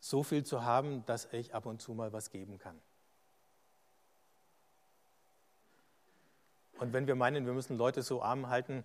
so 0.00 0.22
viel 0.22 0.44
zu 0.44 0.64
haben, 0.64 1.04
dass 1.06 1.32
ich 1.32 1.54
ab 1.54 1.66
und 1.66 1.80
zu 1.80 1.94
mal 1.94 2.12
was 2.12 2.30
geben 2.30 2.58
kann. 2.58 2.80
Und 6.78 6.92
wenn 6.92 7.06
wir 7.06 7.14
meinen, 7.14 7.46
wir 7.46 7.52
müssen 7.52 7.76
Leute 7.76 8.02
so 8.02 8.22
arm 8.22 8.48
halten, 8.48 8.84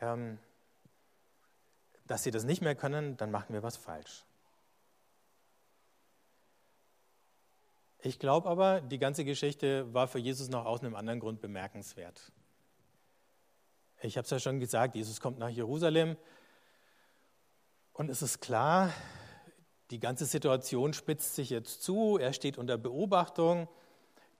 ähm, 0.00 0.38
dass 2.06 2.22
sie 2.22 2.30
das 2.30 2.44
nicht 2.44 2.62
mehr 2.62 2.74
können, 2.74 3.16
dann 3.16 3.30
machen 3.30 3.54
wir 3.54 3.62
was 3.62 3.76
falsch. 3.76 4.24
Ich 8.00 8.18
glaube 8.18 8.48
aber, 8.48 8.82
die 8.82 8.98
ganze 8.98 9.24
Geschichte 9.24 9.92
war 9.94 10.06
für 10.06 10.18
Jesus 10.18 10.50
noch 10.50 10.66
aus 10.66 10.80
einem 10.80 10.94
anderen 10.94 11.20
Grund 11.20 11.40
bemerkenswert. 11.40 12.32
Ich 14.02 14.18
habe 14.18 14.24
es 14.24 14.30
ja 14.30 14.38
schon 14.38 14.60
gesagt, 14.60 14.94
Jesus 14.94 15.20
kommt 15.20 15.38
nach 15.38 15.48
Jerusalem 15.48 16.18
und 17.94 18.10
es 18.10 18.20
ist 18.20 18.40
klar, 18.40 18.92
die 19.90 20.00
ganze 20.00 20.26
Situation 20.26 20.92
spitzt 20.92 21.34
sich 21.34 21.48
jetzt 21.48 21.82
zu, 21.82 22.18
er 22.18 22.34
steht 22.34 22.58
unter 22.58 22.76
Beobachtung. 22.76 23.68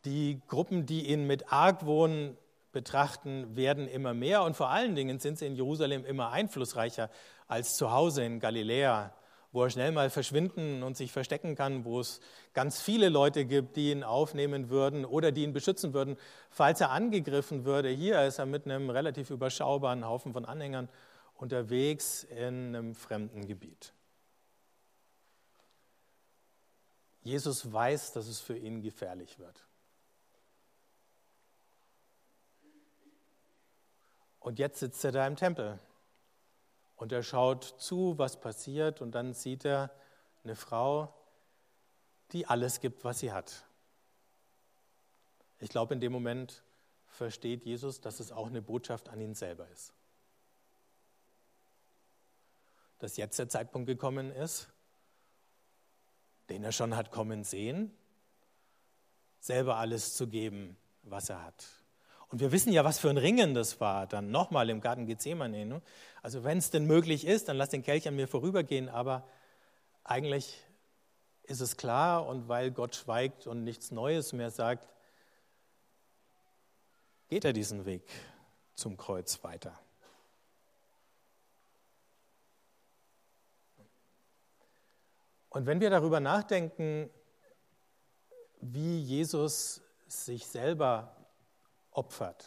Die 0.04 0.42
Gruppen, 0.48 0.84
die 0.84 1.08
ihn 1.10 1.26
mit 1.26 1.50
Argwohn 1.50 2.36
betrachten, 2.74 3.56
werden 3.56 3.88
immer 3.88 4.12
mehr 4.12 4.42
und 4.42 4.54
vor 4.54 4.68
allen 4.68 4.94
Dingen 4.94 5.18
sind 5.18 5.38
sie 5.38 5.46
in 5.46 5.56
Jerusalem 5.56 6.04
immer 6.04 6.30
einflussreicher 6.30 7.08
als 7.48 7.76
zu 7.76 7.90
Hause 7.90 8.22
in 8.22 8.40
Galiläa, 8.40 9.14
wo 9.52 9.62
er 9.62 9.70
schnell 9.70 9.92
mal 9.92 10.10
verschwinden 10.10 10.82
und 10.82 10.98
sich 10.98 11.10
verstecken 11.10 11.54
kann, 11.54 11.86
wo 11.86 12.00
es 12.00 12.20
ganz 12.52 12.82
viele 12.82 13.08
Leute 13.08 13.46
gibt, 13.46 13.76
die 13.76 13.92
ihn 13.92 14.04
aufnehmen 14.04 14.68
würden 14.68 15.06
oder 15.06 15.32
die 15.32 15.44
ihn 15.44 15.54
beschützen 15.54 15.94
würden, 15.94 16.18
falls 16.50 16.82
er 16.82 16.90
angegriffen 16.90 17.64
würde. 17.64 17.88
Hier 17.88 18.22
ist 18.24 18.38
er 18.38 18.46
mit 18.46 18.66
einem 18.66 18.90
relativ 18.90 19.30
überschaubaren 19.30 20.04
Haufen 20.04 20.34
von 20.34 20.44
Anhängern 20.44 20.90
unterwegs 21.36 22.24
in 22.24 22.76
einem 22.76 22.94
fremden 22.94 23.46
Gebiet. 23.46 23.94
Jesus 27.22 27.72
weiß, 27.72 28.12
dass 28.12 28.26
es 28.26 28.40
für 28.40 28.56
ihn 28.56 28.82
gefährlich 28.82 29.38
wird. 29.38 29.64
Und 34.44 34.58
jetzt 34.58 34.80
sitzt 34.80 35.02
er 35.06 35.10
da 35.10 35.26
im 35.26 35.36
Tempel 35.36 35.78
und 36.96 37.12
er 37.12 37.22
schaut 37.22 37.64
zu, 37.64 38.18
was 38.18 38.38
passiert 38.38 39.00
und 39.00 39.12
dann 39.12 39.32
sieht 39.32 39.64
er 39.64 39.90
eine 40.44 40.54
Frau, 40.54 41.14
die 42.30 42.46
alles 42.46 42.80
gibt, 42.80 43.04
was 43.04 43.20
sie 43.20 43.32
hat. 43.32 43.64
Ich 45.60 45.70
glaube, 45.70 45.94
in 45.94 46.00
dem 46.00 46.12
Moment 46.12 46.62
versteht 47.06 47.64
Jesus, 47.64 48.02
dass 48.02 48.20
es 48.20 48.32
auch 48.32 48.48
eine 48.48 48.60
Botschaft 48.60 49.08
an 49.08 49.18
ihn 49.18 49.34
selber 49.34 49.66
ist. 49.70 49.94
Dass 52.98 53.16
jetzt 53.16 53.38
der 53.38 53.48
Zeitpunkt 53.48 53.86
gekommen 53.86 54.30
ist, 54.30 54.68
den 56.50 56.64
er 56.64 56.72
schon 56.72 56.94
hat 56.94 57.10
kommen 57.10 57.44
sehen, 57.44 57.96
selber 59.40 59.76
alles 59.76 60.14
zu 60.14 60.28
geben, 60.28 60.76
was 61.02 61.30
er 61.30 61.42
hat. 61.42 61.83
Und 62.34 62.40
wir 62.40 62.50
wissen 62.50 62.72
ja, 62.72 62.82
was 62.82 62.98
für 62.98 63.10
ein 63.10 63.16
Ringen 63.16 63.54
das 63.54 63.80
war, 63.80 64.08
dann 64.08 64.32
nochmal 64.32 64.68
im 64.68 64.80
Garten 64.80 65.06
Gethsemane. 65.06 65.66
Ne? 65.66 65.80
Also 66.20 66.42
wenn 66.42 66.58
es 66.58 66.68
denn 66.68 66.84
möglich 66.84 67.28
ist, 67.28 67.48
dann 67.48 67.56
lass 67.56 67.68
den 67.68 67.84
Kelch 67.84 68.08
an 68.08 68.16
mir 68.16 68.26
vorübergehen, 68.26 68.88
aber 68.88 69.24
eigentlich 70.02 70.60
ist 71.44 71.60
es 71.60 71.76
klar 71.76 72.26
und 72.26 72.48
weil 72.48 72.72
Gott 72.72 72.96
schweigt 72.96 73.46
und 73.46 73.62
nichts 73.62 73.92
Neues 73.92 74.32
mehr 74.32 74.50
sagt, 74.50 74.88
geht 77.28 77.44
er 77.44 77.52
diesen 77.52 77.84
Weg 77.86 78.02
zum 78.74 78.96
Kreuz 78.96 79.44
weiter. 79.44 79.78
Und 85.50 85.66
wenn 85.66 85.78
wir 85.78 85.90
darüber 85.90 86.18
nachdenken, 86.18 87.10
wie 88.60 88.98
Jesus 88.98 89.82
sich 90.08 90.48
selber 90.48 91.13
opfert. 91.94 92.44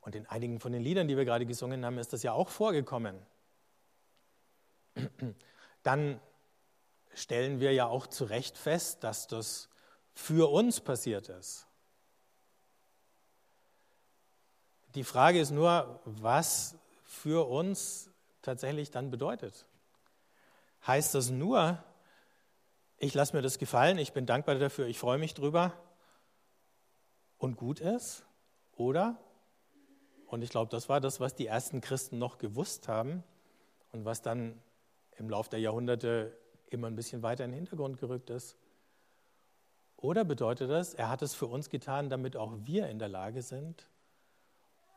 Und 0.00 0.14
in 0.14 0.26
einigen 0.26 0.60
von 0.60 0.72
den 0.72 0.82
Liedern, 0.82 1.08
die 1.08 1.16
wir 1.16 1.24
gerade 1.24 1.46
gesungen 1.46 1.84
haben, 1.84 1.98
ist 1.98 2.12
das 2.12 2.22
ja 2.22 2.32
auch 2.32 2.48
vorgekommen. 2.48 3.16
Dann 5.82 6.20
stellen 7.14 7.60
wir 7.60 7.72
ja 7.72 7.86
auch 7.86 8.06
zu 8.06 8.24
Recht 8.24 8.56
fest, 8.56 9.02
dass 9.02 9.26
das 9.26 9.68
für 10.14 10.50
uns 10.50 10.80
passiert 10.80 11.28
ist. 11.28 11.66
Die 14.94 15.04
Frage 15.04 15.40
ist 15.40 15.50
nur, 15.50 16.00
was 16.04 16.76
für 17.04 17.48
uns 17.48 18.10
tatsächlich 18.42 18.90
dann 18.90 19.10
bedeutet. 19.10 19.66
Heißt 20.86 21.14
das 21.14 21.30
nur, 21.30 21.82
ich 22.96 23.12
lasse 23.12 23.34
mir 23.36 23.42
das 23.42 23.58
gefallen, 23.58 23.98
ich 23.98 24.12
bin 24.12 24.24
dankbar 24.24 24.54
dafür, 24.54 24.86
ich 24.86 24.98
freue 24.98 25.18
mich 25.18 25.34
drüber, 25.34 25.72
und 27.46 27.56
gut 27.56 27.80
ist? 27.80 28.26
Oder, 28.76 29.16
und 30.26 30.42
ich 30.42 30.50
glaube, 30.50 30.70
das 30.70 30.88
war 30.88 31.00
das, 31.00 31.20
was 31.20 31.34
die 31.34 31.46
ersten 31.46 31.80
Christen 31.80 32.18
noch 32.18 32.38
gewusst 32.38 32.88
haben 32.88 33.22
und 33.92 34.04
was 34.04 34.20
dann 34.20 34.60
im 35.16 35.30
Laufe 35.30 35.48
der 35.50 35.60
Jahrhunderte 35.60 36.36
immer 36.68 36.88
ein 36.88 36.96
bisschen 36.96 37.22
weiter 37.22 37.44
in 37.44 37.52
den 37.52 37.56
Hintergrund 37.56 37.98
gerückt 37.98 38.30
ist. 38.30 38.56
Oder 39.96 40.24
bedeutet 40.24 40.68
das, 40.68 40.92
er 40.92 41.08
hat 41.08 41.22
es 41.22 41.34
für 41.34 41.46
uns 41.46 41.70
getan, 41.70 42.10
damit 42.10 42.36
auch 42.36 42.52
wir 42.64 42.88
in 42.88 42.98
der 42.98 43.08
Lage 43.08 43.40
sind, 43.42 43.88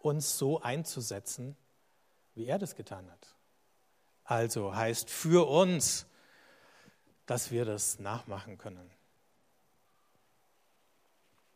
uns 0.02 0.38
so 0.38 0.60
einzusetzen, 0.60 1.56
wie 2.34 2.48
er 2.48 2.58
das 2.58 2.76
getan 2.76 3.10
hat. 3.12 3.36
Also 4.24 4.76
heißt 4.76 5.10
für 5.10 5.48
uns, 5.48 6.08
dass 7.28 7.52
wir 7.52 7.64
das 7.64 8.00
nachmachen 8.00 8.58
können. 8.58 8.90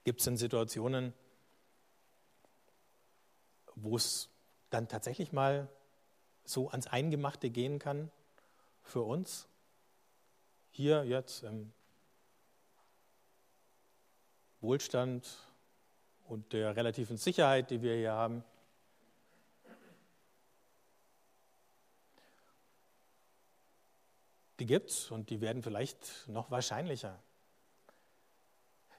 Gibt 0.04 0.20
es 0.20 0.26
denn 0.26 0.38
Situationen, 0.38 1.14
wo 3.76 3.96
es 3.96 4.30
dann 4.70 4.88
tatsächlich 4.88 5.32
mal 5.32 5.70
so 6.44 6.70
ans 6.70 6.88
Eingemachte 6.88 7.50
gehen 7.50 7.80
kann 7.80 8.12
für 8.82 9.02
uns? 9.02 9.48
Hier 10.72 11.06
jetzt 11.06 11.44
im 11.44 11.72
Wohlstand 14.60 15.28
und 16.26 16.52
der 16.54 16.76
relativen 16.76 17.18
Sicherheit, 17.18 17.70
die 17.70 17.82
wir 17.82 17.96
hier 17.96 18.14
haben. 18.14 18.44
Die 24.60 24.66
gibt 24.66 24.90
es 24.90 25.12
und 25.12 25.30
die 25.30 25.42
werden 25.42 25.62
vielleicht 25.62 26.28
noch 26.28 26.50
wahrscheinlicher. 26.52 27.20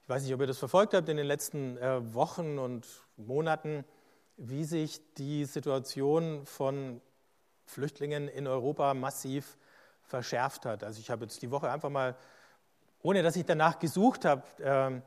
Ich 0.04 0.10
weiß 0.10 0.22
nicht, 0.24 0.34
ob 0.34 0.40
ihr 0.42 0.46
das 0.46 0.58
verfolgt 0.58 0.92
habt 0.92 1.08
in 1.08 1.16
den 1.16 1.24
letzten 1.24 1.78
äh, 1.78 2.12
Wochen 2.12 2.58
und 2.58 2.86
Monaten, 3.16 3.86
wie 4.36 4.64
sich 4.64 5.00
die 5.14 5.46
Situation 5.46 6.44
von 6.44 7.00
Flüchtlingen 7.64 8.28
in 8.28 8.46
Europa 8.46 8.92
massiv 8.92 9.56
verschärft 10.02 10.66
hat. 10.66 10.84
Also 10.84 11.00
ich 11.00 11.08
habe 11.08 11.24
jetzt 11.24 11.40
die 11.40 11.50
Woche 11.50 11.70
einfach 11.70 11.88
mal, 11.88 12.16
ohne 13.00 13.22
dass 13.22 13.34
ich 13.34 13.46
danach 13.46 13.78
gesucht 13.78 14.26
habe, 14.26 14.42
äh, 14.62 15.00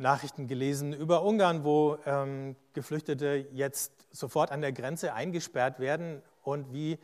Nachrichten 0.00 0.46
gelesen 0.46 0.92
über 0.92 1.24
Ungarn, 1.24 1.64
wo 1.64 1.98
ähm, 2.06 2.54
Geflüchtete 2.72 3.48
jetzt 3.50 4.06
sofort 4.12 4.52
an 4.52 4.60
der 4.60 4.70
Grenze 4.70 5.12
eingesperrt 5.12 5.80
werden 5.80 6.22
und 6.44 6.72
wie 6.72 7.00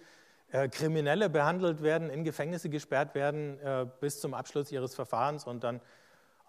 äh, 0.53 0.68
Kriminelle 0.68 1.29
behandelt 1.29 1.83
werden, 1.83 2.09
in 2.09 2.23
Gefängnisse 2.23 2.70
gesperrt 2.70 3.16
werden 3.16 3.59
äh, 3.59 3.85
bis 3.99 4.20
zum 4.20 4.33
Abschluss 4.33 4.70
ihres 4.70 4.94
Verfahrens 4.94 5.44
und 5.44 5.64
dann 5.64 5.81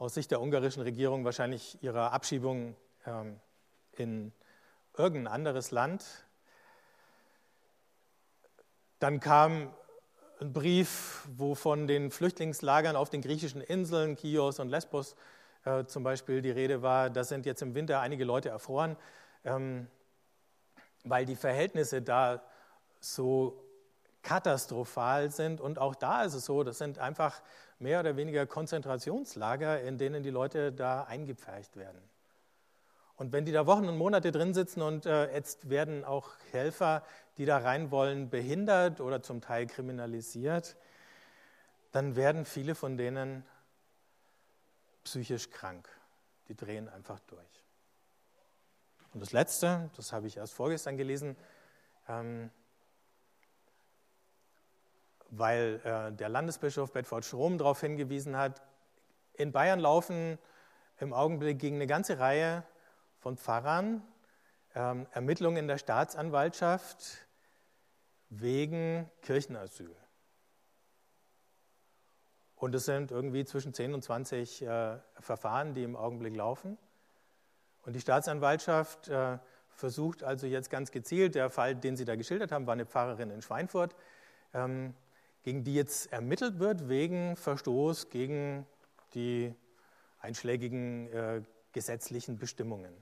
aus 0.02 0.16
Sicht 0.16 0.32
der 0.32 0.42
ungarischen 0.42 0.82
Regierung 0.82 1.26
wahrscheinlich 1.26 1.78
ihrer 1.84 2.12
Abschiebung 2.12 2.76
ähm, 3.06 3.40
in 3.92 4.32
irgendein 4.98 5.32
anderes 5.32 5.70
Land. 5.70 6.04
Dann 8.98 9.20
kam 9.20 9.72
ein 10.40 10.54
Brief, 10.54 11.28
wo 11.38 11.54
von 11.54 11.86
den 11.86 12.10
Flüchtlingslagern 12.10 12.96
auf 12.96 13.12
den 13.12 13.22
griechischen 13.22 13.62
Inseln, 13.62 14.16
Chios 14.18 14.60
und 14.60 14.70
Lesbos 14.70 15.16
äh, 15.66 15.86
zum 15.86 16.04
Beispiel, 16.04 16.42
die 16.42 16.50
Rede 16.50 16.82
war, 16.82 17.12
da 17.12 17.24
sind 17.24 17.46
jetzt 17.46 17.62
im 17.62 17.76
Winter 17.76 18.00
einige 18.00 18.24
Leute 18.24 18.50
erfroren, 18.50 18.98
ähm, 19.46 19.86
weil 21.04 21.28
die 21.28 21.36
Verhältnisse 21.36 22.02
da 22.02 22.42
so 23.00 23.64
katastrophal 24.24 25.30
sind. 25.30 25.62
Und 25.62 25.78
auch 25.78 25.94
da 25.94 26.24
ist 26.24 26.34
es 26.34 26.46
so, 26.46 26.64
das 26.64 26.80
sind 26.80 26.98
einfach 26.98 27.40
mehr 27.82 28.00
oder 28.00 28.15
weniger 28.15 28.46
Konzentrationslager, 28.46 29.82
in 29.82 29.98
denen 29.98 30.24
die 30.24 30.30
Leute 30.30 30.72
da 30.72 31.04
eingepfercht 31.04 31.76
werden. 31.76 32.02
Und 33.15 33.32
wenn 33.32 33.46
die 33.46 33.52
da 33.52 33.67
Wochen 33.67 33.88
und 33.88 33.98
Monate 33.98 34.32
drin 34.32 34.54
sitzen 34.54 34.82
und 34.82 35.06
äh, 35.06 35.32
jetzt 35.34 35.70
werden 35.70 36.04
auch 36.04 36.30
Helfer, 36.52 37.04
die 37.38 37.46
da 37.46 37.58
rein 37.58 37.91
wollen, 37.91 38.30
behindert 38.30 39.00
oder 39.00 39.22
zum 39.22 39.41
Teil 39.41 39.67
kriminalisiert, 39.67 40.76
dann 41.91 42.15
werden 42.15 42.46
viele 42.46 42.74
von 42.74 42.98
denen 42.98 43.44
psychisch 45.04 45.50
krank. 45.50 45.88
Die 46.48 46.56
drehen 46.56 46.89
einfach 46.89 47.20
durch. 47.28 47.63
Und 49.13 49.20
das 49.20 49.34
Letzte, 49.34 49.89
das 49.98 50.13
habe 50.13 50.28
ich 50.28 50.38
erst 50.38 50.54
vorgestern 50.54 50.98
gelesen, 50.98 51.36
ähm, 52.08 52.50
weil 55.32 55.82
äh, 55.84 56.12
der 56.12 56.30
Landesbischof 56.30 56.91
Bedford 56.91 57.26
Strom 57.26 57.58
darauf 57.58 57.82
hingewiesen 57.82 58.38
hat, 58.38 58.62
in 59.34 59.52
Bayern 59.52 59.80
laufen 59.80 60.38
im 61.00 61.13
Augenblick 61.13 61.58
gegen 61.58 61.78
eine 61.78 61.88
ganze 61.88 62.20
Reihe 62.20 62.63
von 63.17 63.38
Pfarrern 63.38 64.04
ähm, 64.76 65.08
Ermittlungen 65.12 65.58
in 65.58 65.67
der 65.67 65.78
Staatsanwaltschaft 65.78 67.26
wegen 68.30 69.10
Kirchenasyl. 69.22 69.96
Und 72.56 72.76
es 72.76 72.86
sind 72.86 73.10
irgendwie 73.10 73.44
zwischen 73.46 73.74
10 73.74 73.94
und 73.94 74.04
20 74.04 74.62
äh, 74.62 74.98
Verfahren, 75.20 75.74
die 75.74 75.84
im 75.84 75.96
Augenblick 75.96 76.36
laufen. 76.36 76.78
Und 77.84 77.94
die 77.94 78.00
Staatsanwaltschaft 78.00 79.08
äh, 79.08 79.39
versucht 79.70 80.24
also 80.24 80.46
jetzt 80.46 80.70
ganz 80.70 80.91
gezielt, 80.91 81.36
der 81.36 81.50
Fall, 81.50 81.76
den 81.76 81.98
Sie 81.98 82.06
da 82.06 82.15
geschildert 82.15 82.52
haben, 82.52 82.67
war 82.67 82.74
eine 82.74 82.86
Pfarrerin 82.86 83.32
in 83.32 83.41
Schweinfurt, 83.41 83.96
ähm, 84.54 84.94
gegen 85.43 85.63
die 85.63 85.75
jetzt 85.75 86.12
ermittelt 86.12 86.60
wird 86.60 86.89
wegen 86.89 87.36
Verstoß 87.36 88.10
gegen 88.10 88.65
die 89.13 89.54
einschlägigen 90.19 91.12
äh, 91.12 91.41
gesetzlichen 91.71 92.38
Bestimmungen 92.38 92.93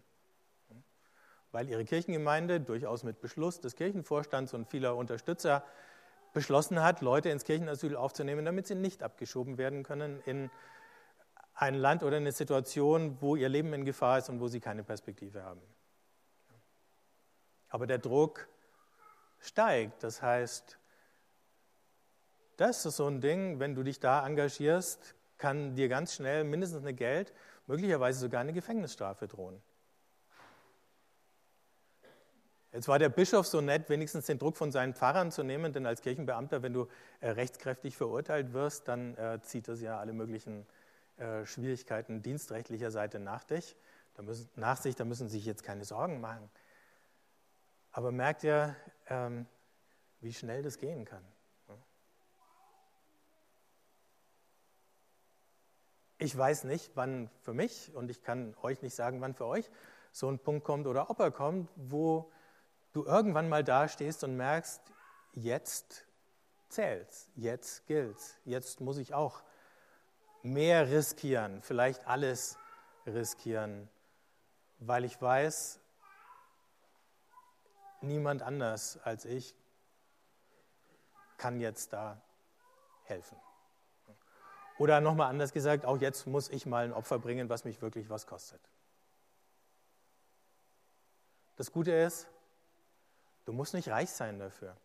weil 1.52 1.69
ihre 1.69 1.86
Kirchengemeinde 1.86 2.60
durchaus 2.60 3.04
mit 3.04 3.21
Beschluss 3.21 3.60
des 3.60 3.75
Kirchenvorstands 3.75 4.54
und 4.54 4.67
vieler 4.67 4.95
Unterstützer 4.95 5.63
beschlossen 6.34 6.82
hat, 6.84 7.02
Leute 7.02 7.30
ins 7.30 7.43
Kirchenasyl 7.43 7.95
aufzunehmen, 7.95 8.45
damit 8.45 8.67
sie 8.67 8.75
nicht 8.75 9.02
abgeschoben 9.02 9.58
werden 9.58 9.84
können 9.84 10.21
in 10.25 10.52
ein 11.56 11.73
Land 11.73 12.04
oder 12.04 12.17
eine 12.17 12.32
Situation, 12.32 13.17
wo 13.19 13.36
ihr 13.36 13.49
Leben 13.49 13.73
in 13.73 13.84
Gefahr 13.84 14.19
ist 14.19 14.30
und 14.30 14.39
wo 14.39 14.47
sie 14.47 14.60
keine 14.60 14.84
Perspektive 14.84 15.43
haben. 15.43 15.62
Aber 17.69 17.88
der 17.88 17.97
Druck 17.97 18.47
steigt. 19.39 20.04
Das 20.04 20.21
heißt, 20.21 20.78
das 22.60 22.86
ist 22.86 22.98
so 22.98 23.08
ein 23.08 23.22
Ding, 23.22 23.60
wenn 23.60 23.76
du 23.76 23.84
dich 23.84 24.00
da 24.00 24.26
engagierst, 24.26 25.15
kann 25.38 25.76
dir 25.76 25.88
ganz 25.88 26.13
schnell 26.13 26.43
mindestens 26.43 26.82
eine 26.82 26.93
Geld, 26.93 27.34
möglicherweise 27.67 28.19
sogar 28.19 28.41
eine 28.41 28.54
Gefängnisstrafe 28.54 29.28
drohen. 29.28 29.62
Jetzt 32.72 32.88
war 32.88 33.00
der 33.00 33.10
Bischof 33.10 33.48
so 33.48 33.62
nett, 33.62 33.89
wenigstens 33.89 34.28
den 34.28 34.38
Druck 34.38 34.56
von 34.56 34.72
seinen 34.72 34.93
Pfarrern 34.93 35.32
zu 35.32 35.43
nehmen, 35.43 35.74
denn 35.74 35.88
als 35.88 36.02
Kirchenbeamter, 36.02 36.62
wenn 36.62 36.74
du 36.74 36.88
äh, 37.19 37.30
rechtskräftig 37.30 37.98
verurteilt 37.98 38.54
wirst, 38.54 38.88
dann 38.88 39.15
äh, 39.15 39.39
zieht 39.41 39.67
das 39.67 39.82
ja 39.82 39.98
alle 40.00 40.13
möglichen 40.13 40.67
äh, 41.17 41.45
Schwierigkeiten 41.45 42.22
dienstrechtlicher 42.22 42.91
Seite 42.91 43.19
nach, 43.19 43.43
dich. 43.43 43.76
Da 44.15 44.22
müssen, 44.22 44.50
nach 44.56 44.78
sich, 44.78 44.95
da 44.95 45.06
müssen 45.06 45.30
sich 45.30 45.45
jetzt 45.45 45.63
keine 45.63 45.84
Sorgen 45.84 46.22
machen. 46.22 46.50
Aber 47.91 48.12
merkt 48.12 48.43
ihr, 48.43 48.76
ähm, 49.08 49.48
wie 50.22 50.34
schnell 50.34 50.62
das 50.62 50.78
gehen 50.78 51.06
kann? 51.06 51.24
Ich 56.22 56.38
weiß 56.38 56.66
nicht, 56.66 56.92
wann 56.96 57.30
für 57.44 57.54
mich, 57.54 57.96
und 57.96 58.12
ich 58.12 58.22
kann 58.22 58.54
euch 58.62 58.82
nicht 58.82 58.94
sagen, 58.94 59.22
wann 59.22 59.34
für 59.34 59.46
euch 59.46 59.72
so 60.12 60.30
ein 60.30 60.38
Punkt 60.38 60.66
kommt 60.66 60.86
oder 60.86 61.10
ob 61.10 61.20
er 61.22 61.32
kommt, 61.32 61.72
wo 61.78 62.30
du 62.92 63.06
irgendwann 63.06 63.48
mal 63.48 63.64
dastehst 63.64 64.26
und 64.26 64.36
merkst, 64.36 64.82
jetzt 65.34 66.06
zählt's, 66.68 67.30
jetzt 67.36 67.88
gilt's, 67.88 68.38
jetzt 68.44 68.82
muss 68.82 68.98
ich 68.98 69.14
auch 69.14 69.44
mehr 70.44 70.90
riskieren, 70.90 71.62
vielleicht 71.62 72.06
alles 72.06 72.58
riskieren, 73.06 73.90
weil 74.80 75.06
ich 75.06 75.22
weiß, 75.22 75.80
niemand 78.02 78.42
anders 78.42 79.00
als 79.04 79.24
ich 79.24 79.56
kann 81.38 81.62
jetzt 81.62 81.94
da 81.94 82.22
helfen. 83.04 83.38
Oder 84.80 85.02
nochmal 85.02 85.30
anders 85.30 85.54
gesagt, 85.54 85.86
auch 85.86 86.02
jetzt 86.02 86.26
muss 86.26 86.50
ich 86.50 86.65
mal 86.65 86.86
ein 86.86 86.94
Opfer 86.94 87.20
bringen, 87.20 87.50
was 87.50 87.65
mich 87.65 87.82
wirklich 87.84 88.10
was 88.10 88.26
kostet. 88.26 88.62
Das 91.58 91.72
Gute 91.72 91.92
ist, 91.92 92.28
Du 93.50 93.54
musst 93.54 93.74
nicht 93.74 93.89
reich 93.89 94.12
sein 94.12 94.38
dafür. 94.38 94.78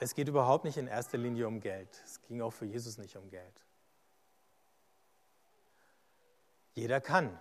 Es 0.00 0.12
geht 0.12 0.26
überhaupt 0.26 0.64
nicht 0.64 0.76
in 0.76 0.88
erster 0.88 1.18
Linie 1.18 1.46
um 1.46 1.60
Geld. 1.60 1.88
Es 2.04 2.20
ging 2.22 2.42
auch 2.42 2.50
für 2.50 2.64
Jesus 2.64 2.98
nicht 2.98 3.16
um 3.16 3.30
Geld. 3.30 3.64
Jeder 6.74 7.00
kann. 7.00 7.38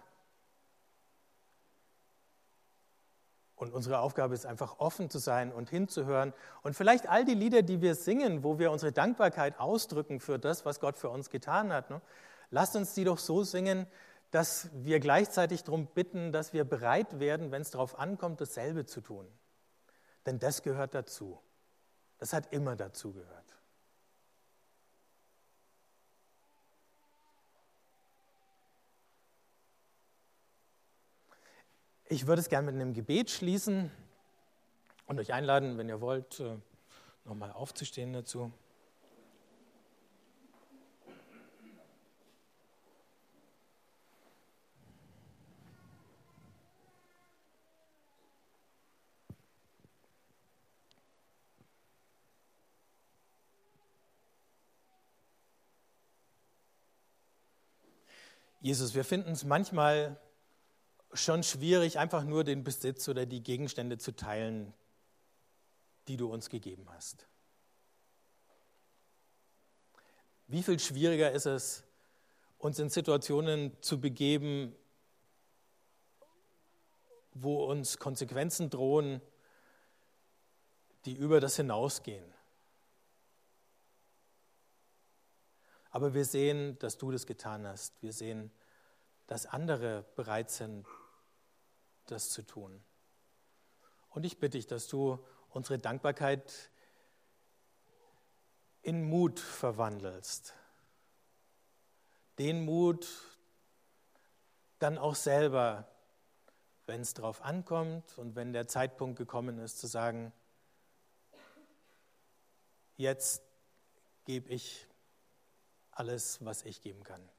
Und 3.60 3.74
unsere 3.74 4.00
Aufgabe 4.00 4.34
ist 4.34 4.46
einfach 4.46 4.80
offen 4.80 5.10
zu 5.10 5.18
sein 5.20 5.52
und 5.52 5.70
hinzuhören. 5.70 6.34
Und 6.64 6.78
vielleicht 6.78 7.10
all 7.10 7.26
die 7.26 7.34
Lieder, 7.34 7.62
die 7.62 7.82
wir 7.82 7.94
singen, 7.94 8.42
wo 8.42 8.58
wir 8.58 8.72
unsere 8.72 8.94
Dankbarkeit 8.94 9.60
ausdrücken 9.60 10.22
für 10.22 10.40
das, 10.40 10.64
was 10.64 10.80
Gott 10.80 10.98
für 10.98 11.10
uns 11.10 11.30
getan 11.30 11.74
hat. 11.74 11.90
Ne? 11.90 12.02
Lasst 12.52 12.78
uns 12.78 12.94
die 12.94 13.04
doch 13.04 13.18
so 13.18 13.44
singen, 13.44 13.86
dass 14.32 14.70
wir 14.74 15.02
gleichzeitig 15.02 15.66
darum 15.66 15.88
bitten, 15.88 16.32
dass 16.32 16.54
wir 16.54 16.64
bereit 16.64 17.20
werden, 17.20 17.52
wenn 17.52 17.62
es 17.62 17.72
darauf 17.72 18.00
ankommt, 18.00 18.40
dasselbe 18.40 18.86
zu 18.86 19.02
tun. 19.02 19.28
Denn 20.26 20.40
das 20.40 20.64
gehört 20.64 20.96
dazu. 20.96 21.38
Das 22.18 22.32
hat 22.32 22.54
immer 22.54 22.78
dazu 22.78 23.12
gehört. 23.12 23.39
Ich 32.12 32.26
würde 32.26 32.42
es 32.42 32.50
gerne 32.50 32.72
mit 32.72 32.74
einem 32.74 32.96
Gebet 32.96 33.30
schließen 33.30 33.92
und 35.06 35.20
euch 35.20 35.32
einladen, 35.32 35.78
wenn 35.78 35.88
ihr 35.90 36.02
wollt, 36.02 36.40
äh, 36.40 36.58
nochmal 37.24 37.52
aufzustehen 37.52 38.14
dazu. 38.14 38.52
Jesus, 58.62 58.96
wir 58.96 59.06
finden 59.06 59.34
es 59.34 59.46
manchmal 59.46 60.20
schon 61.14 61.44
schwierig, 61.44 61.98
einfach 62.00 62.24
nur 62.24 62.44
den 62.44 62.64
Besitz 62.64 63.08
oder 63.08 63.26
die 63.26 63.42
Gegenstände 63.42 63.98
zu 63.98 64.16
teilen, 64.16 64.74
die 66.08 66.18
du 66.18 66.32
uns 66.32 66.50
gegeben 66.50 66.88
hast. 66.90 67.28
Wie 70.48 70.64
viel 70.64 70.80
schwieriger 70.80 71.32
ist 71.32 71.46
es, 71.46 71.84
uns 72.58 72.80
in 72.80 72.90
Situationen 72.90 73.72
zu 73.82 74.02
begeben, 74.02 74.76
wo 77.34 77.66
uns 77.66 77.98
Konsequenzen 77.98 78.70
drohen, 78.70 79.22
die 81.06 81.14
über 81.14 81.40
das 81.40 81.56
hinausgehen. 81.56 82.34
Aber 85.92 86.14
wir 86.14 86.26
sehen, 86.26 86.78
dass 86.80 86.98
du 86.98 87.12
das 87.12 87.26
getan 87.26 87.66
hast. 87.66 88.02
Wir 88.02 88.14
sehen, 88.14 88.52
dass 89.28 89.46
andere 89.46 90.06
bereit 90.16 90.50
sind, 90.50 90.86
das 92.12 92.30
zu 92.30 92.44
tun. 92.44 92.84
Und 94.10 94.26
ich 94.26 94.40
bitte 94.40 94.58
dich, 94.58 94.68
dass 94.68 94.88
du 94.88 95.24
unsere 95.50 95.80
Dankbarkeit 95.80 96.72
in 98.82 99.04
Mut 99.04 99.40
verwandelst. 99.40 100.54
Den 102.38 102.64
Mut, 102.64 103.08
dann 104.80 104.98
auch 104.98 105.16
selber, 105.16 105.88
wenn 106.86 107.02
es 107.02 107.14
darauf 107.14 107.44
ankommt 107.44 108.18
und 108.18 108.36
wenn 108.36 108.54
der 108.54 108.68
Zeitpunkt 108.68 109.18
gekommen 109.18 109.60
ist, 109.60 109.78
zu 109.78 109.88
sagen, 109.88 110.32
jetzt 112.96 113.44
gebe 114.26 114.50
ich 114.50 114.88
alles, 115.92 116.44
was 116.46 116.64
ich 116.64 116.82
geben 116.82 117.04
kann. 117.04 117.30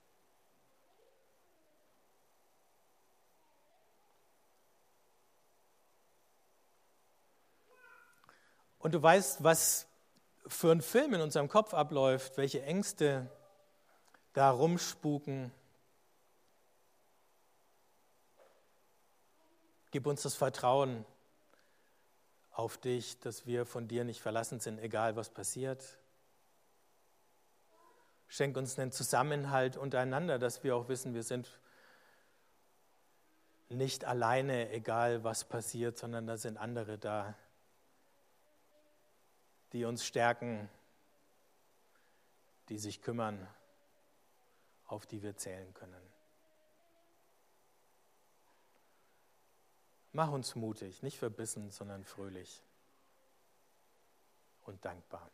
Und 8.80 8.94
du 8.94 9.02
weißt, 9.02 9.44
was 9.44 9.86
für 10.46 10.72
ein 10.72 10.80
Film 10.80 11.14
in 11.14 11.20
unserem 11.20 11.48
Kopf 11.48 11.74
abläuft, 11.74 12.36
welche 12.36 12.62
Ängste 12.62 13.30
da 14.32 14.50
rumspuken. 14.50 15.52
Gib 19.90 20.06
uns 20.06 20.22
das 20.22 20.34
Vertrauen 20.34 21.04
auf 22.52 22.78
dich, 22.78 23.20
dass 23.20 23.46
wir 23.46 23.66
von 23.66 23.86
dir 23.86 24.04
nicht 24.04 24.22
verlassen 24.22 24.60
sind, 24.60 24.78
egal 24.78 25.14
was 25.14 25.30
passiert. 25.30 25.98
Schenk 28.28 28.56
uns 28.56 28.78
einen 28.78 28.92
Zusammenhalt 28.92 29.76
untereinander, 29.76 30.38
dass 30.38 30.62
wir 30.64 30.74
auch 30.74 30.88
wissen, 30.88 31.14
wir 31.14 31.22
sind 31.22 31.60
nicht 33.68 34.04
alleine, 34.04 34.70
egal 34.70 35.22
was 35.22 35.44
passiert, 35.44 35.98
sondern 35.98 36.26
da 36.26 36.36
sind 36.36 36.56
andere 36.56 36.96
da, 36.96 37.34
die 39.72 39.84
uns 39.84 40.04
stärken, 40.04 40.68
die 42.68 42.78
sich 42.78 43.02
kümmern, 43.02 43.46
auf 44.86 45.06
die 45.06 45.22
wir 45.22 45.36
zählen 45.36 45.72
können. 45.74 46.02
Mach 50.12 50.30
uns 50.30 50.56
mutig, 50.56 51.02
nicht 51.02 51.18
verbissen, 51.18 51.70
sondern 51.70 52.04
fröhlich 52.04 52.62
und 54.62 54.84
dankbar. 54.84 55.30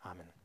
Amen. 0.00 0.41